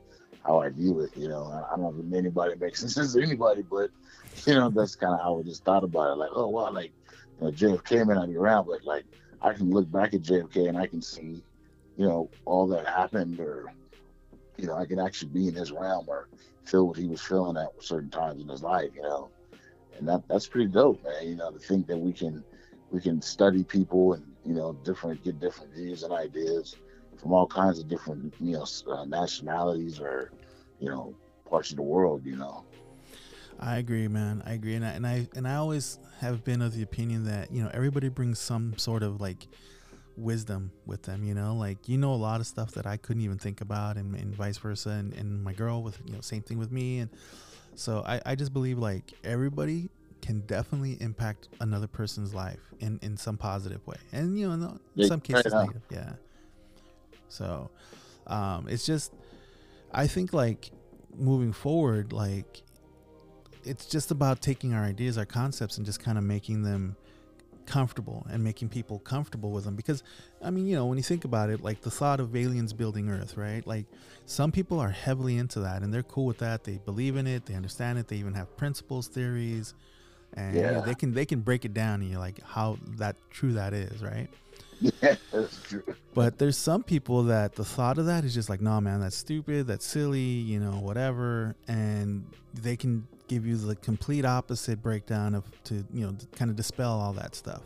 [0.45, 1.11] how I view it.
[1.15, 3.91] You know, I, I don't know if anybody makes sense to anybody, but
[4.47, 6.17] you know that's kind of how I just thought about it.
[6.17, 6.93] Like, oh wow, like
[7.39, 9.07] you know, JFK may not be around, but like
[9.41, 11.45] I can look back at JFK and I can see,
[11.97, 13.73] you know, all that happened, or
[14.59, 16.29] you know, I can actually be in his realm or
[16.65, 19.31] feel what he was feeling at certain times in his life, you know,
[19.97, 21.29] and that that's pretty dope, man.
[21.29, 22.45] You know, to think that we can
[22.91, 26.77] we can study people and you know different get different views and ideas
[27.17, 30.33] from all kinds of different you know uh, nationalities or
[30.81, 31.15] you know
[31.49, 32.65] parts of the world, you know.
[33.61, 34.43] I agree, man.
[34.47, 37.53] I agree, and I, and I and I always have been of the opinion that
[37.53, 39.49] you know everybody brings some sort of like
[40.19, 41.25] wisdom with them.
[41.25, 43.97] You know, like you know a lot of stuff that I couldn't even think about,
[43.97, 44.91] and, and vice versa.
[44.91, 47.11] And, and my girl with you know same thing with me, and
[47.75, 49.89] so I, I just believe like everybody
[50.21, 54.61] can definitely impact another person's life in in some positive way, and you know in,
[54.61, 55.83] the- in Yeah, some cases right negative.
[55.91, 56.13] Yeah.
[57.29, 57.71] So,
[58.27, 59.13] um, it's just
[59.93, 60.71] I think like
[61.17, 62.63] moving forward, like
[63.65, 66.97] it's just about taking our ideas, our concepts, and just kind of making them
[67.69, 69.77] comfortable and making people comfortable with them.
[69.77, 70.03] Because,
[70.43, 73.11] I mean, you know, when you think about it, like the thought of aliens building
[73.11, 73.65] Earth, right?
[73.67, 73.85] Like
[74.27, 76.65] some people are heavily into that and they're cool with that.
[76.65, 77.47] They believe in it.
[77.47, 78.09] They understand it.
[78.09, 79.75] They even have principles, theories,
[80.35, 83.17] and you know, they can they can break it down and you're like how that
[83.31, 84.29] true that is, right?
[84.81, 85.83] Yeah, that's true.
[86.15, 89.17] But there's some people that the thought of that is just like, no, man, that's
[89.17, 91.57] stupid, that's silly, you know, whatever.
[91.67, 96.57] And they can give you the complete opposite breakdown of to, you know, kind of
[96.57, 97.63] dispel all that stuff.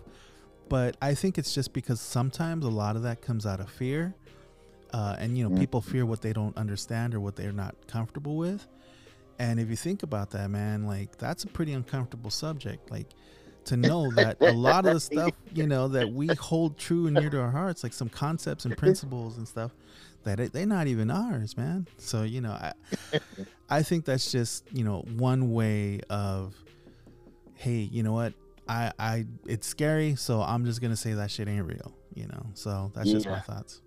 [0.68, 4.14] But I think it's just because sometimes a lot of that comes out of fear.
[4.92, 8.36] Uh, and, you know, people fear what they don't understand or what they're not comfortable
[8.36, 8.66] with.
[9.38, 12.90] And if you think about that, man, like that's a pretty uncomfortable subject.
[12.90, 13.06] Like,
[13.64, 17.14] to know that a lot of the stuff you know that we hold true and
[17.14, 19.72] near to our hearts like some concepts and principles and stuff
[20.24, 21.86] that it, they're not even ours man.
[21.98, 22.72] So you know i
[23.70, 26.54] i think that's just you know one way of
[27.54, 28.34] hey you know what?
[28.68, 32.46] I i it's scary so i'm just gonna say that shit ain't real you know?
[32.54, 33.80] So that's just my thoughts.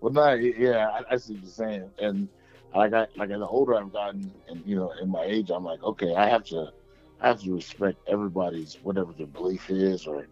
[0.00, 2.28] Well, no, yeah, I, I see what you're saying, and
[2.74, 5.82] like I like the older I've gotten, and you know, in my age, I'm like,
[5.82, 6.72] okay, I have to,
[7.20, 10.26] I have to respect everybody's whatever their belief is or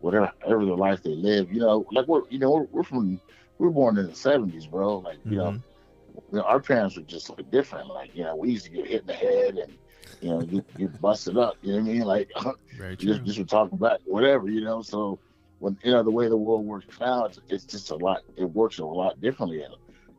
[0.00, 1.50] whatever, whatever their life they live.
[1.52, 3.20] You know, like we're, you know, we're, we're from,
[3.58, 4.98] we were born in the '70s, bro.
[4.98, 5.62] Like, you know, Mhm.
[6.30, 7.88] you know, our parents were just like different.
[7.88, 9.78] Like, you know, we used to get hit in the head and,
[10.20, 11.54] you know, get, get busted up.
[11.60, 12.02] You know what I mean?
[12.02, 12.30] Like,
[12.98, 14.82] just, just for talking about whatever, you know.
[14.82, 15.20] So
[15.58, 18.22] when you know the way the world works now, it's, it's just a lot.
[18.36, 19.62] It works a lot differently.
[19.62, 19.74] And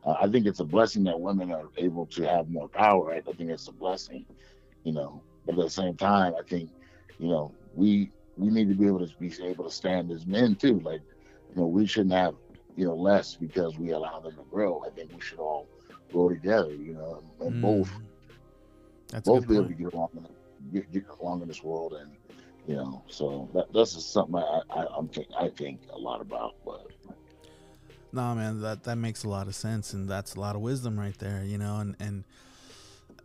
[0.05, 3.05] uh, I think it's a blessing that women are able to have more power.
[3.07, 3.23] Right?
[3.27, 4.25] I think it's a blessing,
[4.83, 5.23] you know.
[5.45, 6.69] But at the same time, I think,
[7.19, 10.55] you know, we we need to be able to be able to stand as men
[10.55, 10.79] too.
[10.79, 11.01] Like,
[11.49, 12.35] you know, we shouldn't have
[12.75, 14.83] you know less because we allow them to grow.
[14.85, 15.67] I think we should all
[16.11, 16.73] grow together.
[16.73, 18.01] You know, and both Mm.
[19.09, 20.27] that's both be able to get along, in,
[20.73, 22.11] get, get along in this world, and
[22.67, 26.19] you know, so that that's just something I I, I'm think, I think a lot
[26.21, 26.55] about.
[26.65, 26.87] But
[28.11, 30.99] No, man, that that makes a lot of sense, and that's a lot of wisdom
[30.99, 31.77] right there, you know.
[31.77, 32.23] And and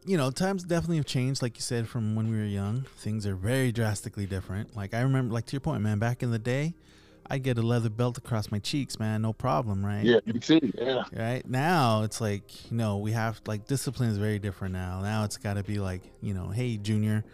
[0.05, 2.87] you know, times definitely have changed, like you said, from when we were young.
[2.97, 4.77] Things are very drastically different.
[4.77, 6.75] Like I remember, like to your point, man, back in the day,
[7.31, 10.05] I'd get a leather belt across my cheeks, man, no problem, right?
[10.05, 14.19] yeah, you see, yeah, Right now, it's like you know we have like discipline is
[14.19, 15.01] very different now.
[15.01, 17.25] Now it's got to be like you know, hey, junior,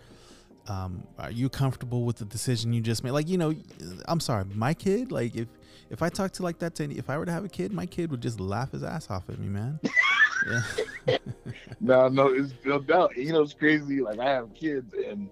[0.68, 3.12] um, are you comfortable with the decision you just made?
[3.12, 3.54] Like you know,
[4.06, 5.12] I'm sorry, my kid.
[5.12, 5.48] Like if
[5.90, 7.72] if I talk to like that to any, if I were to have a kid,
[7.72, 9.80] my kid would just laugh his ass off at me, man.
[11.06, 11.16] yeah.
[11.80, 13.16] no, no, it's no doubt.
[13.16, 14.00] You know, it's crazy.
[14.00, 15.28] Like I have kids, and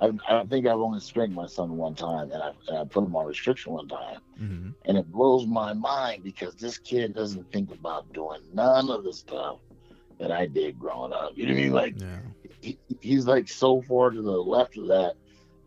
[0.00, 3.04] I, I think I've only spanked my son one time, and I, and I put
[3.04, 7.50] him on restriction one time, hmm and it blows my mind because this kid doesn't
[7.50, 9.58] think about doing none of the stuff
[10.20, 11.32] that I did growing up.
[11.34, 11.72] You know what I mean?
[11.72, 12.18] Like Yeah.
[12.60, 15.14] he, he's like so far to the left of that,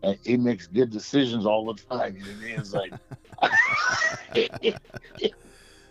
[0.02, 2.16] and he makes good decisions all the time.
[2.16, 2.58] You know what I mean?
[2.60, 2.92] It's like,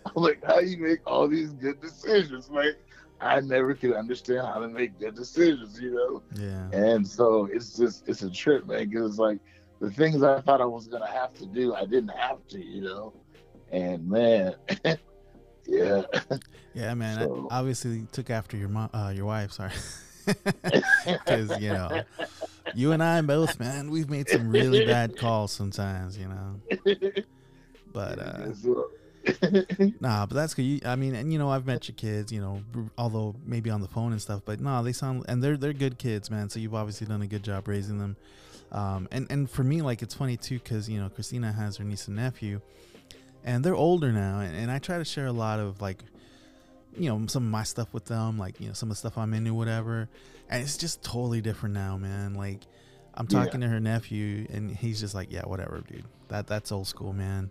[0.06, 2.48] I'm like, how you make all these good decisions?
[2.50, 2.76] Like,
[3.20, 6.22] I never could understand how to make good decisions, you know.
[6.42, 6.70] Yeah.
[6.78, 8.88] And so it's just it's a trip, man.
[8.88, 9.38] Because like
[9.80, 12.80] the things I thought I was gonna have to do, I didn't have to, you
[12.82, 13.12] know.
[13.70, 14.54] And man,
[15.66, 16.02] yeah,
[16.74, 17.18] Yeah, man.
[17.18, 19.52] I So- obviously took after your mom, uh, your wife.
[19.52, 19.72] Sorry,
[21.04, 22.02] because you know,
[22.74, 26.60] you and I both, man, we've made some really bad calls sometimes, you know.
[27.92, 28.52] But uh,
[30.00, 30.62] nah, but that's good.
[30.62, 32.62] You, I mean, and you know, I've met your kids, you know,
[32.96, 34.42] although maybe on the phone and stuff.
[34.44, 36.48] But no, they sound and they're they're good kids, man.
[36.48, 38.16] So you've obviously done a good job raising them.
[38.72, 41.84] Um, and and for me, like it's funny too, because you know, Christina has her
[41.84, 42.60] niece and nephew,
[43.44, 46.04] and they're older now, and, and I try to share a lot of like,
[46.96, 49.18] you know, some of my stuff with them, like you know, some of the stuff
[49.18, 50.08] I'm into, whatever.
[50.50, 52.34] And it's just totally different now, man.
[52.34, 52.60] Like.
[53.12, 53.44] I'm Yeah.
[53.44, 56.04] talking to her nephew, and he's just like, "Yeah, whatever, dude.
[56.28, 57.50] That that's old school, man.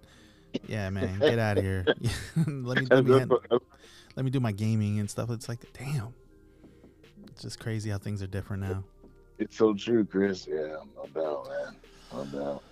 [0.68, 1.86] Yeah, man, get out of here.
[2.38, 3.32] let me let me, hand-
[4.16, 5.30] let me do my gaming and stuff.
[5.30, 6.14] It's like, damn,
[7.28, 8.86] it's just crazy how things are different now.
[9.38, 10.48] it's so true, Chris.
[10.48, 11.76] Yeah, no doubt, man.
[12.32, 12.64] No doubt.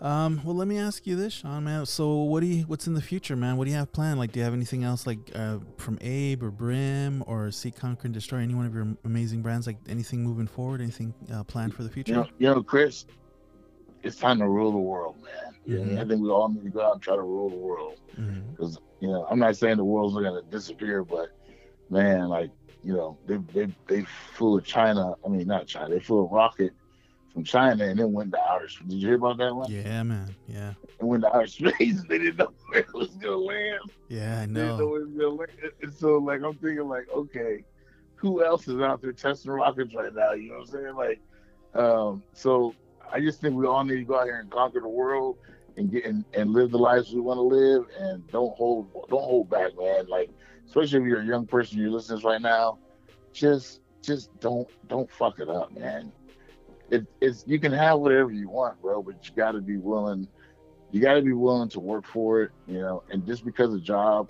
[0.00, 1.86] Um, well, let me ask you this, Shaun, man.
[1.86, 3.56] So, what do you, what's in the future, man?
[3.56, 4.18] What do you have planned?
[4.18, 8.06] Like, do you have anything else, like, uh, from Abe or Brim or Seek, Conquer,
[8.06, 8.40] and Destroy?
[8.40, 9.66] Any one of your amazing brands?
[9.66, 10.80] Like, anything moving forward?
[10.80, 12.12] Anything uh, planned for the future?
[12.12, 13.06] You know, you know, Chris,
[14.02, 15.54] it's time to rule the world, man.
[15.64, 16.02] You know.
[16.02, 17.98] I think we all need to go out and try to rule the world.
[18.50, 21.30] Because you know I'm not saying the world's going to disappear, but
[21.90, 22.50] man, like
[22.84, 25.14] you know they they they flew a China.
[25.24, 25.88] I mean not China.
[25.88, 26.72] They flew a rocket
[27.34, 28.68] from China and then went to outer.
[28.68, 28.86] space.
[28.88, 29.70] Did you hear about that one?
[29.70, 30.34] Yeah, man.
[30.48, 32.04] Yeah, It went to outer space.
[32.08, 33.80] They didn't know where it was going to land.
[34.08, 34.86] yeah, I They didn't know know.
[34.88, 35.72] where it was land.
[35.82, 37.64] And so like I'm thinking like okay,
[38.16, 40.32] who else is out there testing rockets right now?
[40.32, 40.94] You know what I'm saying?
[40.94, 41.20] Like,
[41.74, 42.74] um, so
[43.12, 45.36] I just think we all need to go out here and conquer the world
[45.76, 49.22] and get and, and live the lives we want to live and don't hold don't
[49.24, 50.06] hold back, man.
[50.08, 50.30] Like
[50.66, 52.78] especially if you're a young person you're listening right now,
[53.32, 56.12] just just don't don't fuck it up, man.
[56.90, 60.28] It, it's you can have whatever you want, bro, but you got to be willing.
[60.90, 63.02] You got to be willing to work for it, you know.
[63.10, 64.28] And just because a job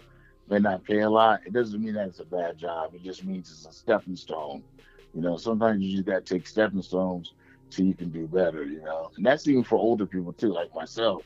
[0.48, 2.94] may not pay a lot, it doesn't mean that it's a bad job.
[2.94, 4.64] It just means it's a stepping stone.
[5.12, 7.34] You know, sometimes you just got to take stepping stones
[7.68, 8.64] so you can do better.
[8.64, 11.24] You know, and that's even for older people too, like myself.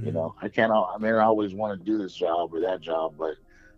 [0.00, 0.12] You Mhm.
[0.12, 0.72] know, I can't.
[0.72, 3.34] I mean, I always want to do this job or that job, but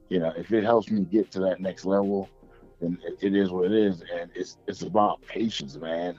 [0.09, 2.31] you know, if it helps me get to that next level,
[2.81, 4.03] then it, it is what it is.
[4.13, 6.19] And it's it's about patience, man.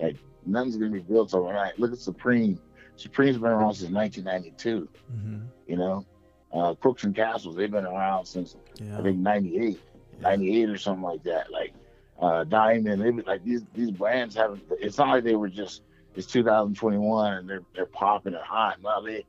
[0.00, 1.78] Like nothing's gonna be built overnight.
[1.78, 2.58] Look at Supreme.
[2.96, 4.88] Supreme's been around since 1992.
[5.14, 5.46] Mhm.
[5.66, 6.04] You know,
[6.52, 8.98] uh, Crooks and Castles they've been around since Yeah.
[8.98, 9.80] I think 98,
[10.14, 10.20] yeah.
[10.20, 11.50] 98 or something like that.
[11.50, 11.72] Like
[12.20, 14.62] uh, Diamond, they like these these brands haven't.
[14.78, 15.82] It's not like they were just
[16.14, 18.78] it's 2021 and they're they're popping and hot.
[18.82, 19.24] No, they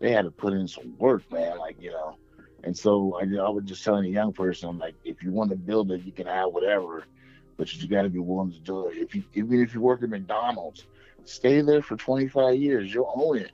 [0.00, 1.58] they had to put in some work, man.
[1.58, 2.16] Like you know,
[2.64, 5.50] and so I, I was just telling a young person, I'm like, if you want
[5.50, 7.04] to build it, you can have whatever,
[7.56, 8.96] but you got to be willing to do it.
[8.98, 10.86] If you even if you work at McDonald's,
[11.24, 13.52] stay there for 25 years, you'll own it.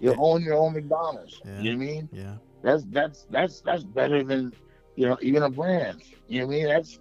[0.00, 0.18] You'll Yeah.
[0.18, 1.40] own your own McDonald's.
[1.44, 1.52] Yeah.
[1.56, 2.10] You know what I mean?
[2.12, 2.36] Yeah.
[2.62, 4.52] that's that's that's that's better than
[4.96, 6.02] you know even a brand.
[6.28, 6.66] You know what I mean?
[6.68, 6.98] That's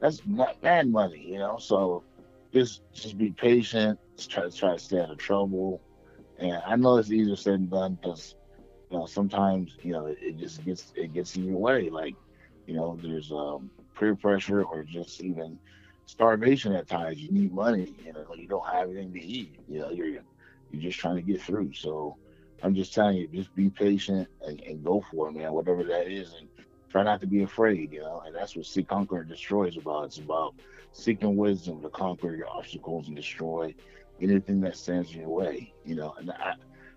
[0.00, 1.20] that's not bad money.
[1.26, 2.04] You know, so
[2.52, 3.98] just just be patient.
[4.16, 5.82] Just try to try to stay out of trouble.
[6.38, 8.34] And I know it's easier said than done because
[8.90, 11.88] you know sometimes you know it, it just gets it gets in your way.
[11.90, 12.16] Like
[12.66, 15.58] you know there's um, peer pressure or just even
[16.06, 17.18] starvation at times.
[17.20, 17.94] You need money.
[18.04, 19.56] You know you don't have anything to eat.
[19.68, 21.72] You know you're you're just trying to get through.
[21.74, 22.16] So
[22.62, 25.52] I'm just telling you, just be patient and, and go for it, man.
[25.52, 26.48] Whatever that is, and
[26.90, 27.92] try not to be afraid.
[27.92, 30.04] You know, and that's what Seek, Conquer, and Destroy is about.
[30.06, 30.54] It's about
[30.92, 33.74] seeking wisdom to conquer your obstacles and destroy
[34.20, 35.72] anything that stands in your way.
[35.84, 36.54] You know, and I,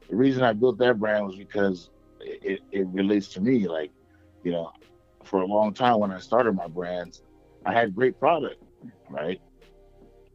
[0.10, 1.90] the reason I built that brand was because
[2.22, 3.68] it, it, it relates to me.
[3.68, 3.92] Like,
[4.44, 4.72] you know,
[5.28, 7.22] for a long time when I started my brands,
[7.66, 8.62] I had great product,
[9.10, 9.40] right?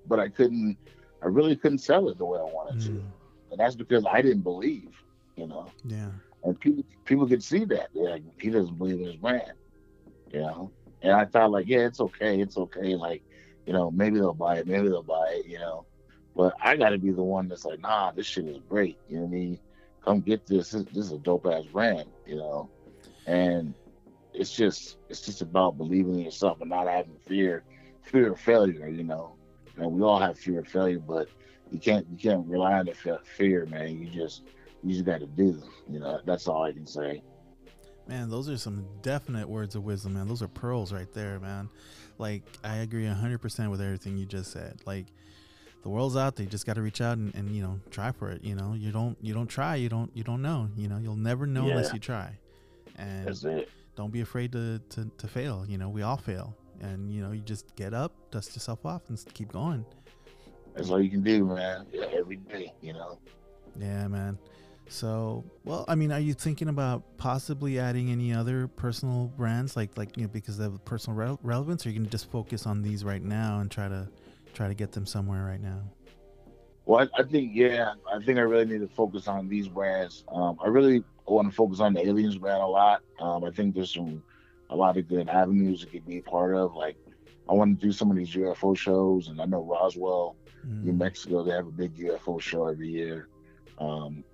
[0.07, 0.77] But I couldn't,
[1.23, 3.13] I really couldn't sell it the way I wanted to, Mm.
[3.53, 4.91] and that's because I didn't believe.
[5.37, 6.11] You know, Yeah.
[6.45, 7.89] and people people could see that.
[7.95, 9.53] They're like, he doesn't believe in his brand,
[10.33, 10.73] you know.
[11.01, 12.95] And I thought like, yeah, it's okay, it's okay.
[12.95, 13.23] Like,
[13.67, 15.87] you know, maybe they'll buy it, maybe they'll buy it, you know.
[16.37, 18.99] But I got to be the one that's like, nah, this shit is great.
[19.09, 19.59] You know what I mean?
[20.05, 20.71] Come get this.
[20.71, 22.71] This, this is a dope ass brand, you know.
[23.27, 23.75] And
[24.35, 27.65] it's just it's just about believing in yourself and not having fear,
[28.03, 29.35] fear of failure, you know.
[29.77, 31.29] And we all have fear of failure, but
[31.71, 33.99] you can't you can't rely on the fear, man.
[33.99, 34.43] You just
[34.83, 35.63] you just got to do.
[35.89, 37.23] You know, that's all I can say.
[38.09, 40.27] Man, those are some definite words of wisdom, man.
[40.27, 41.69] Those are pearls right there, man.
[42.19, 44.81] Like, I agree 100% with everything you just said.
[44.85, 45.07] Like,
[45.83, 46.45] the world's out there.
[46.45, 48.43] You just got to reach out and, and, you know, try for it.
[48.43, 50.69] You know, you don't, you don't try, you don't, you don't know.
[50.77, 52.39] You know, you'll never know unless you try.
[52.97, 53.69] And That's it.
[53.97, 55.65] Don't be afraid to, to to fail.
[55.69, 59.03] You know, we all fail, and you know, you just get up, dust yourself off,
[59.09, 59.85] and keep going.
[60.75, 61.87] That's all you can do, man.
[61.93, 63.19] Yeah, every day, you know.
[63.79, 64.39] Yeah, man.
[64.89, 69.97] So, well, I mean, are you thinking about possibly adding any other personal brands, like
[69.97, 73.05] like you know, because of personal rele- relevance, or you can just focus on these
[73.05, 74.09] right now and try to
[74.53, 75.81] try to get them somewhere right now?
[76.85, 80.25] Well, I, I think yeah, I think I really need to focus on these brands.
[80.29, 83.03] Um, I really want to focus on the aliens brand a lot.
[83.21, 84.23] Um, I think there's some
[84.71, 86.75] a lot of good avenues it could be a part of.
[86.75, 86.97] Like,
[87.49, 90.99] I want to do some of these UFO shows, and I know Roswell, New Mm.
[90.99, 93.29] Mexico, they have a big UFO show every year.
[93.79, 94.25] Um,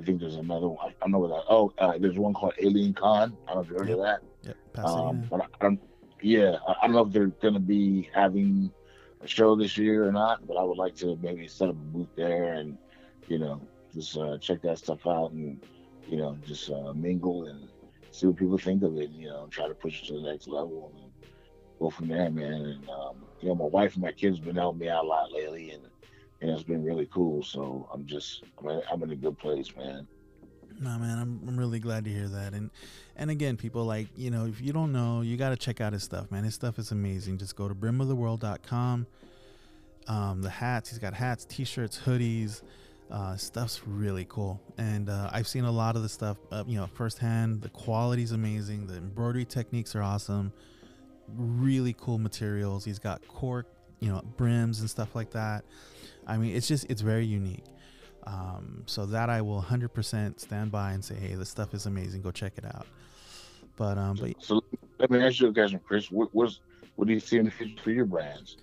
[0.00, 0.78] I think there's another one.
[0.88, 1.44] I don't know what that.
[1.48, 3.36] Oh, uh, there's one called Alien Con.
[3.48, 4.20] I don't know if you heard of that.
[4.42, 5.08] Yep, Pasadena.
[5.08, 5.80] Um, but I, I don't.
[6.20, 8.70] Yeah, I, I don't know if they're going to be having
[9.22, 10.46] a show this year or not.
[10.46, 12.76] But I would like to maybe set up a booth there and
[13.28, 13.60] you know
[13.94, 15.60] just uh, check that stuff out and
[16.08, 17.68] you know just uh, mingle and
[18.10, 19.10] see what people think of it.
[19.10, 21.12] You know, try to push it to the next level and
[21.78, 22.52] go from there, man.
[22.52, 25.08] And um, you know, my wife and my kids have been helping me out a
[25.08, 25.82] lot lately, and
[26.40, 27.42] and it's been really cool.
[27.42, 30.06] So I'm just I'm in, I'm in a good place, man.
[30.80, 32.52] No, man, I'm, I'm really glad to hear that.
[32.54, 32.70] And
[33.16, 35.92] and again, people like you know, if you don't know, you got to check out
[35.92, 36.44] his stuff, man.
[36.44, 37.38] His stuff is amazing.
[37.38, 39.06] Just go to brimoftheworld.com.
[40.06, 42.62] Um, the hats, he's got hats, t-shirts, hoodies.
[43.10, 46.76] Uh, stuff's really cool, and uh, I've seen a lot of the stuff, uh, you
[46.76, 47.62] know, firsthand.
[47.62, 48.86] The quality's amazing.
[48.86, 50.52] The embroidery techniques are awesome.
[51.26, 52.84] Really cool materials.
[52.84, 53.66] He's got cork,
[54.00, 55.64] you know, brims and stuff like that.
[56.26, 57.64] I mean, it's just it's very unique.
[58.26, 62.20] Um, so that I will 100% stand by and say, hey, this stuff is amazing.
[62.20, 62.86] Go check it out.
[63.76, 64.62] But um, but So
[64.98, 66.10] let me ask you a question, Chris.
[66.10, 66.60] What what's
[66.96, 68.58] what do you see in the future for your brands?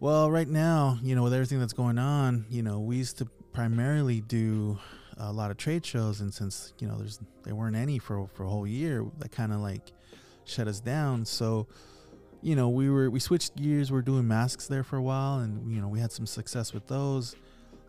[0.00, 3.28] well, right now, you know, with everything that's going on, you know, we used to
[3.58, 4.78] primarily do
[5.16, 8.44] a lot of trade shows, and since you know, there's there weren't any for for
[8.44, 9.90] a whole year, that kind of like
[10.44, 11.24] shut us down.
[11.24, 11.66] So
[12.40, 13.90] you know, we were we switched gears.
[13.90, 16.86] We're doing masks there for a while, and you know, we had some success with
[16.86, 17.34] those.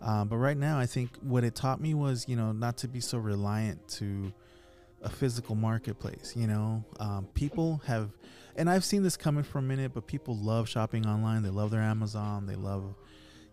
[0.01, 2.87] Um, but right now, I think what it taught me was, you know, not to
[2.87, 4.33] be so reliant to
[5.03, 6.33] a physical marketplace.
[6.35, 8.09] You know, um, people have,
[8.55, 11.43] and I've seen this coming for a minute, but people love shopping online.
[11.43, 12.47] They love their Amazon.
[12.47, 12.95] They love,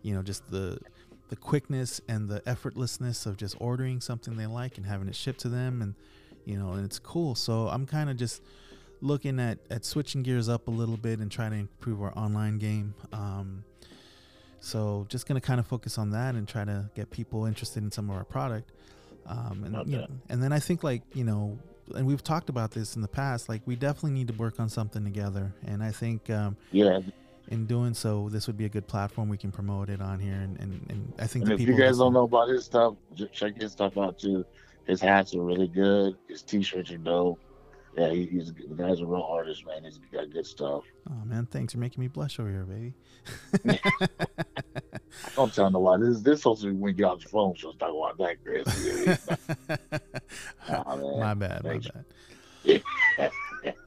[0.01, 0.79] you know, just the
[1.29, 5.39] the quickness and the effortlessness of just ordering something they like and having it shipped
[5.41, 5.95] to them, and
[6.45, 7.35] you know, and it's cool.
[7.35, 8.41] So I'm kind of just
[9.01, 12.57] looking at at switching gears up a little bit and trying to improve our online
[12.57, 12.93] game.
[13.13, 13.63] Um,
[14.59, 17.91] so just gonna kind of focus on that and try to get people interested in
[17.91, 18.71] some of our product.
[19.25, 21.59] Um, and you know, and then I think like you know,
[21.95, 23.49] and we've talked about this in the past.
[23.49, 25.53] Like we definitely need to work on something together.
[25.65, 27.01] And I think um, Yeah,
[27.49, 30.33] in doing so, this would be a good platform we can promote it on here.
[30.33, 32.95] And and, and I think and if you guys listen- don't know about his stuff,
[33.31, 34.45] check his stuff out too.
[34.85, 36.15] His hats are really good.
[36.29, 37.39] His t-shirts are dope.
[37.97, 39.83] Yeah, he, he's the guy's a real artist, man.
[39.83, 40.83] He's got good stuff.
[41.09, 41.73] Oh man, thanks.
[41.73, 42.93] You're making me blush over here, baby.
[45.37, 46.05] I'm telling tell nobody.
[46.05, 49.27] This this supposed to be when you off the phone, so talk about that, Chris.
[51.19, 53.31] My bad, my bad.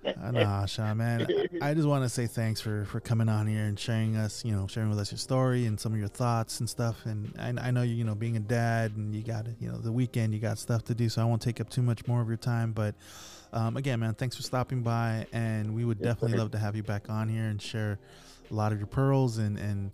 [0.32, 1.26] Nah, Shaun, man.
[1.60, 4.52] I just want to say thanks for for coming on here and sharing us, you
[4.52, 7.04] know, sharing with us your story and some of your thoughts and stuff.
[7.06, 9.78] And I, I know you, you know, being a dad and you got, you know,
[9.78, 12.20] the weekend you got stuff to do, so I won't take up too much more
[12.20, 12.72] of your time.
[12.72, 12.94] But
[13.52, 16.42] um, again, man, thanks for stopping by, and we would Yes, definitely sir.
[16.42, 17.98] love to have you back on here and share
[18.50, 19.90] a lot of your pearls and and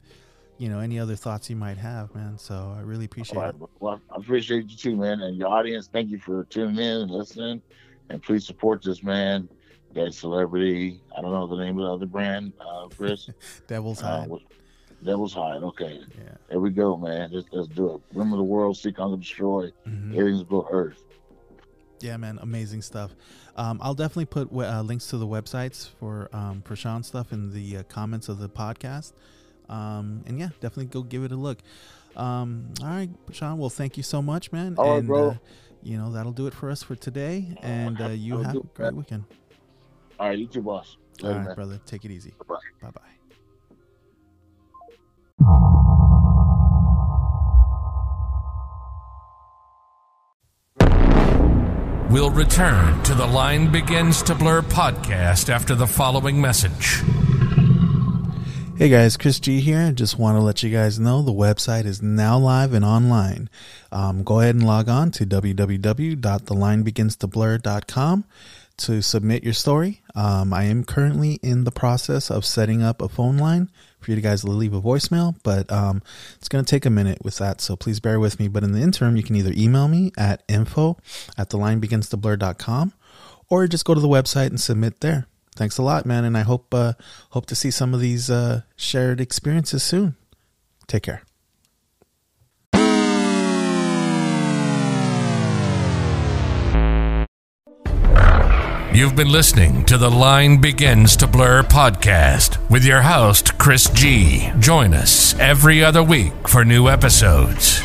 [0.59, 2.39] you know any other thoughts you might have, man.
[2.39, 3.69] So I really appreciate right, it.
[3.81, 5.89] well, I appreciate you too, man, and your audience.
[5.93, 7.63] Thank you for tuning in and listening,
[8.11, 9.49] and please support this man,
[9.97, 11.01] that celebrity.
[11.17, 13.29] I don't know the name of the other brand, uh, Chris.
[13.67, 14.31] Devil's uh, Hide.
[15.05, 15.63] Devil's Hide.
[15.63, 16.35] Okay, Yeah.
[16.49, 17.31] there we go, man.
[17.33, 18.01] Let's, let's do it.
[18.17, 19.73] Women of the world, seek, conquer, destroy.
[19.87, 20.17] Mhm.
[20.17, 21.03] Aliens built Earth.
[22.01, 23.15] Yeah, man, amazing stuff.
[23.57, 27.53] Um, I'll definitely put uh, links to the websites for um, for Shaun's stuff in
[27.53, 29.13] the uh, comments of the podcast.
[29.69, 31.59] Um, and yeah, definitely go give it a look.
[32.15, 33.59] Um, all right, Shaun.
[33.59, 34.75] Well, thank you so much, man.
[34.77, 35.29] All right, and, bro.
[35.31, 35.35] Uh,
[35.83, 37.57] you know that'll do it for us for today.
[37.63, 39.25] And uh, you have a great weekend.
[40.19, 40.97] All right, you too, boss.
[41.23, 41.55] All Later, right, man.
[41.55, 41.81] brother.
[41.87, 42.33] Take it easy.
[42.49, 42.57] Bye.
[42.83, 43.01] Bye bye.
[52.09, 57.03] We'll return to the Line Begins to Blur podcast after the following message.
[58.79, 59.91] Hey guys, Chris G here.
[59.91, 63.51] Just want to let you guys know the website is now live and online.
[63.91, 68.25] Um, go ahead and log on to www.thelinebeginstoblur.com
[68.79, 70.03] to submit your story.
[70.15, 73.71] Um, I am currently in the process of setting up a phone line
[74.01, 76.03] for you guys to leave a voicemail, but um,
[76.37, 78.49] it's going to take a minute with that, so please bear with me.
[78.49, 80.99] But in the interim, you can either email me at info
[81.37, 82.93] at thelinebeginstoblur.com
[83.49, 85.27] or just go to the website and submit there.
[85.55, 86.93] Thanks a lot, man, and I hope uh,
[87.31, 90.17] hope to see some of these uh, shared experiences soon.
[90.87, 91.23] Take care.
[98.97, 104.51] You've been listening to the Line Begins to Blur podcast with your host, Chris G.
[104.59, 107.83] Join us every other week for new episodes.